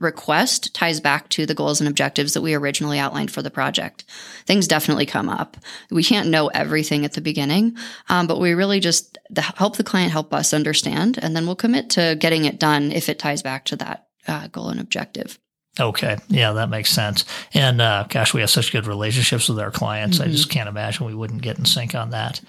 request 0.00 0.74
ties 0.74 1.00
back 1.00 1.28
to 1.28 1.44
the 1.44 1.54
goals 1.54 1.80
and 1.80 1.88
objectives 1.88 2.34
that 2.34 2.40
we 2.40 2.54
originally 2.54 2.98
outlined 2.98 3.30
for 3.30 3.42
the 3.42 3.50
project. 3.50 4.04
Things 4.46 4.68
definitely 4.68 5.06
come 5.06 5.28
up. 5.28 5.56
We 5.90 6.04
can't 6.04 6.28
know 6.28 6.48
everything 6.48 7.04
at 7.04 7.14
the 7.14 7.20
beginning, 7.20 7.76
um, 8.08 8.26
but 8.26 8.38
we 8.38 8.52
really 8.52 8.80
just 8.80 9.18
help 9.36 9.76
the 9.76 9.84
client 9.84 10.12
help 10.12 10.32
us 10.32 10.54
understand, 10.54 11.18
and 11.20 11.34
then 11.34 11.46
we'll 11.46 11.56
commit 11.56 11.90
to 11.90 12.16
getting 12.18 12.44
it 12.44 12.60
done 12.60 12.92
if 12.92 13.08
it 13.08 13.18
ties 13.18 13.42
back 13.42 13.64
to 13.66 13.76
that 13.76 14.06
uh, 14.26 14.46
goal 14.48 14.68
and 14.68 14.80
objective. 14.80 15.38
Okay. 15.80 16.16
Yeah, 16.28 16.52
that 16.52 16.70
makes 16.70 16.90
sense. 16.90 17.24
And 17.54 17.80
uh, 17.80 18.04
gosh, 18.08 18.34
we 18.34 18.40
have 18.40 18.50
such 18.50 18.72
good 18.72 18.86
relationships 18.86 19.48
with 19.48 19.60
our 19.60 19.70
clients. 19.70 20.18
I 20.18 20.26
just 20.26 20.50
can't 20.50 20.68
imagine 20.68 21.06
we 21.06 21.14
wouldn't 21.14 21.42
get 21.42 21.58
in 21.58 21.64
sync 21.64 21.94
on 21.94 22.10
that. 22.10 22.40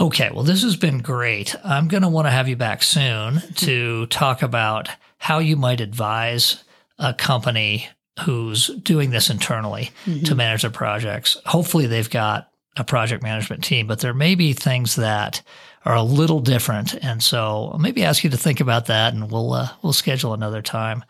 Okay. 0.00 0.30
Well, 0.32 0.44
this 0.44 0.62
has 0.62 0.76
been 0.76 0.98
great. 0.98 1.54
I'm 1.62 1.88
going 1.88 2.02
to 2.02 2.08
want 2.08 2.26
to 2.26 2.30
have 2.30 2.48
you 2.48 2.56
back 2.56 2.82
soon 2.82 3.42
to 3.56 4.06
talk 4.06 4.42
about 4.42 4.88
how 5.18 5.38
you 5.38 5.56
might 5.56 5.82
advise 5.82 6.64
a 6.98 7.12
company 7.12 7.86
who's 8.20 8.68
doing 8.82 9.10
this 9.10 9.28
internally 9.30 9.90
to 10.24 10.34
manage 10.34 10.62
their 10.62 10.70
projects. 10.70 11.36
Hopefully, 11.46 11.86
they've 11.86 12.08
got 12.10 12.50
a 12.76 12.84
project 12.84 13.22
management 13.22 13.62
team, 13.62 13.86
but 13.86 14.00
there 14.00 14.14
may 14.14 14.34
be 14.34 14.52
things 14.52 14.96
that 14.96 15.42
are 15.84 15.96
a 15.96 16.02
little 16.02 16.40
different. 16.40 16.94
And 16.94 17.22
so 17.22 17.70
I'll 17.72 17.78
maybe 17.78 18.04
ask 18.04 18.22
you 18.22 18.30
to 18.30 18.36
think 18.36 18.60
about 18.60 18.86
that 18.86 19.14
and 19.14 19.30
we'll, 19.30 19.52
uh, 19.52 19.68
we'll 19.82 19.92
schedule 19.92 20.34
another 20.34 20.62
time. 20.62 21.04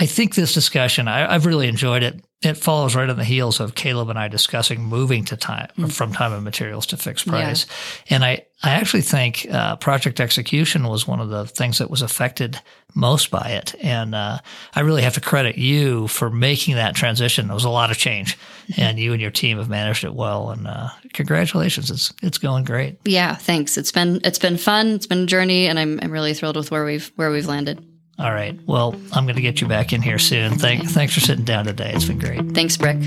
I 0.00 0.06
think 0.06 0.34
this 0.34 0.54
discussion, 0.54 1.08
I, 1.08 1.34
I've 1.34 1.44
really 1.44 1.68
enjoyed 1.68 2.02
it. 2.02 2.24
It 2.40 2.56
follows 2.56 2.94
right 2.94 3.10
on 3.10 3.18
the 3.18 3.24
heels 3.24 3.60
of 3.60 3.74
Caleb 3.74 4.08
and 4.08 4.18
I 4.18 4.28
discussing 4.28 4.82
moving 4.82 5.26
to 5.26 5.36
time 5.36 5.68
from 5.90 6.14
time 6.14 6.32
and 6.32 6.42
materials 6.42 6.86
to 6.86 6.96
fixed 6.96 7.26
price. 7.26 7.66
And 8.08 8.24
I, 8.24 8.46
I 8.62 8.70
actually 8.70 9.02
think 9.02 9.46
uh, 9.50 9.76
project 9.76 10.18
execution 10.18 10.84
was 10.84 11.06
one 11.06 11.20
of 11.20 11.28
the 11.28 11.44
things 11.44 11.76
that 11.78 11.90
was 11.90 12.00
affected 12.00 12.58
most 12.94 13.30
by 13.30 13.50
it. 13.50 13.74
And 13.82 14.14
uh, 14.14 14.38
I 14.74 14.80
really 14.80 15.02
have 15.02 15.12
to 15.14 15.20
credit 15.20 15.58
you 15.58 16.08
for 16.08 16.30
making 16.30 16.76
that 16.76 16.94
transition. 16.94 17.50
It 17.50 17.54
was 17.54 17.64
a 17.64 17.68
lot 17.68 17.90
of 17.90 17.98
change, 17.98 18.38
and 18.78 18.98
you 18.98 19.12
and 19.12 19.20
your 19.20 19.30
team 19.30 19.58
have 19.58 19.68
managed 19.68 20.04
it 20.04 20.14
well. 20.14 20.48
And 20.48 20.66
uh, 20.66 20.88
congratulations, 21.12 21.90
it's 21.90 22.10
it's 22.22 22.38
going 22.38 22.64
great. 22.64 22.98
Yeah, 23.04 23.34
thanks. 23.34 23.76
It's 23.76 23.92
been 23.92 24.22
it's 24.24 24.38
been 24.38 24.56
fun. 24.56 24.88
It's 24.88 25.06
been 25.06 25.24
a 25.24 25.26
journey, 25.26 25.66
and 25.66 25.78
I'm 25.78 26.00
I'm 26.02 26.10
really 26.10 26.32
thrilled 26.32 26.56
with 26.56 26.70
where 26.70 26.86
we've 26.86 27.12
where 27.16 27.30
we've 27.30 27.46
landed. 27.46 27.84
All 28.20 28.32
right. 28.32 28.58
Well, 28.66 28.94
I'm 29.12 29.24
going 29.24 29.36
to 29.36 29.42
get 29.42 29.62
you 29.62 29.66
back 29.66 29.94
in 29.94 30.02
here 30.02 30.18
soon. 30.18 30.58
Thank, 30.58 30.84
thanks 30.90 31.14
for 31.14 31.20
sitting 31.20 31.44
down 31.44 31.64
today. 31.64 31.92
It's 31.94 32.04
been 32.04 32.18
great. 32.18 32.52
Thanks, 32.52 32.76
Brick. 32.76 32.98